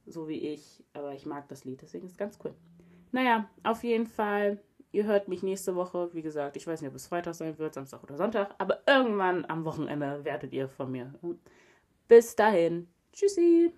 So 0.06 0.28
wie 0.28 0.38
ich. 0.38 0.84
Aber 0.92 1.12
ich 1.14 1.26
mag 1.26 1.48
das 1.48 1.64
Lied, 1.64 1.82
deswegen 1.82 2.06
ist 2.06 2.12
es 2.12 2.18
ganz 2.18 2.38
cool. 2.44 2.54
Naja, 3.12 3.48
auf 3.62 3.84
jeden 3.84 4.06
Fall. 4.06 4.62
Ihr 4.92 5.04
hört 5.04 5.28
mich 5.28 5.42
nächste 5.42 5.74
Woche. 5.74 6.10
Wie 6.12 6.22
gesagt, 6.22 6.56
ich 6.56 6.66
weiß 6.66 6.80
nicht, 6.80 6.90
ob 6.90 6.96
es 6.96 7.06
Freitag 7.06 7.34
sein 7.34 7.58
wird, 7.58 7.74
Samstag 7.74 8.02
oder 8.02 8.16
Sonntag. 8.16 8.54
Aber 8.58 8.80
irgendwann 8.86 9.44
am 9.46 9.64
Wochenende 9.64 10.24
werdet 10.24 10.52
ihr 10.52 10.68
von 10.68 10.90
mir. 10.90 11.12
Bis 12.08 12.34
dahin. 12.36 12.88
Tschüssi. 13.12 13.72